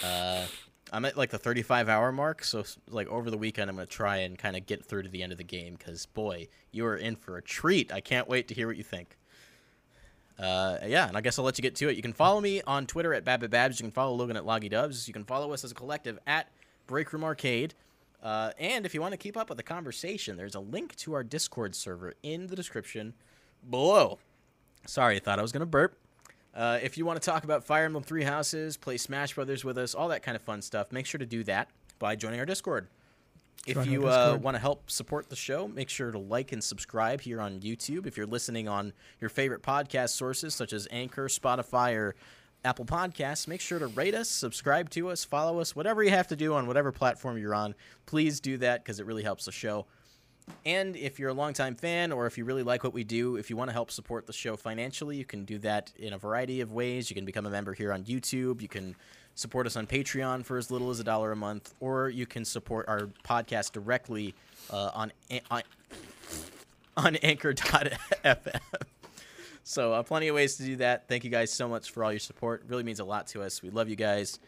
[0.03, 0.45] Uh,
[0.91, 4.17] I'm at like the 35 hour mark, so like over the weekend, I'm gonna try
[4.17, 6.95] and kind of get through to the end of the game because boy, you are
[6.95, 7.91] in for a treat.
[7.91, 9.17] I can't wait to hear what you think.
[10.39, 11.95] Uh, yeah, and I guess I'll let you get to it.
[11.95, 13.79] You can follow me on Twitter at BabbittBabs.
[13.79, 15.07] You can follow Logan at Loggy Dubs.
[15.07, 16.49] You can follow us as a collective at
[16.87, 17.75] Break Room Arcade.
[18.21, 21.13] Uh, and if you want to keep up with the conversation, there's a link to
[21.13, 23.13] our Discord server in the description
[23.69, 24.17] below.
[24.85, 25.97] Sorry, I thought I was going to burp.
[26.55, 29.77] Uh, if you want to talk about Fire Emblem Three Houses, play Smash Brothers with
[29.77, 31.69] us, all that kind of fun stuff, make sure to do that
[31.99, 32.87] by joining our Discord.
[33.65, 37.21] If you uh, want to help support the show, make sure to like and subscribe
[37.21, 38.05] here on YouTube.
[38.05, 38.91] If you're listening on
[39.21, 42.15] your favorite podcast sources such as Anchor, Spotify, or
[42.65, 46.27] Apple Podcasts, make sure to rate us, subscribe to us, follow us, whatever you have
[46.27, 47.73] to do on whatever platform you're on.
[48.05, 49.85] Please do that because it really helps the show.
[50.65, 53.49] And if you're a longtime fan or if you really like what we do, if
[53.49, 56.59] you want to help support the show financially, you can do that in a variety
[56.59, 57.09] of ways.
[57.09, 58.61] You can become a member here on YouTube.
[58.61, 58.95] You can
[59.35, 62.45] support us on Patreon for as little as a dollar a month, or you can
[62.45, 64.33] support our podcast directly
[64.69, 65.11] uh, on,
[65.49, 65.63] on
[66.95, 68.59] on Anchor.fm.
[69.63, 71.07] So uh, plenty of ways to do that.
[71.07, 72.63] Thank you guys so much for all your support.
[72.63, 73.63] It really means a lot to us.
[73.63, 74.39] We love you guys.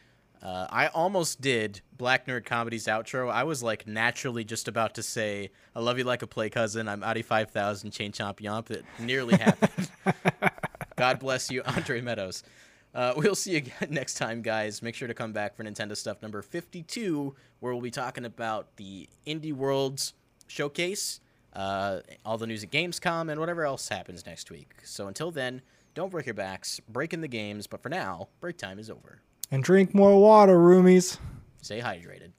[0.44, 3.32] Uh, I almost did Black Nerd Comedy's outro.
[3.32, 6.88] I was like naturally just about to say, "I love you like a play cousin."
[6.88, 8.70] I'm Audi five thousand chain chomp yomp.
[8.70, 9.90] It nearly happened.
[10.98, 12.44] God bless you, Andre Meadows.
[12.96, 14.82] Uh, we'll see you again next time, guys.
[14.82, 18.78] Make sure to come back for Nintendo Stuff number 52, where we'll be talking about
[18.78, 20.14] the Indie Worlds
[20.48, 21.20] showcase,
[21.54, 24.72] uh, all the news at Gamescom, and whatever else happens next week.
[24.84, 25.62] So until then,
[25.94, 29.22] don't break your backs, break in the games, but for now, break time is over.
[29.52, 31.18] And drink more water, roomies.
[31.62, 32.32] Stay hydrated.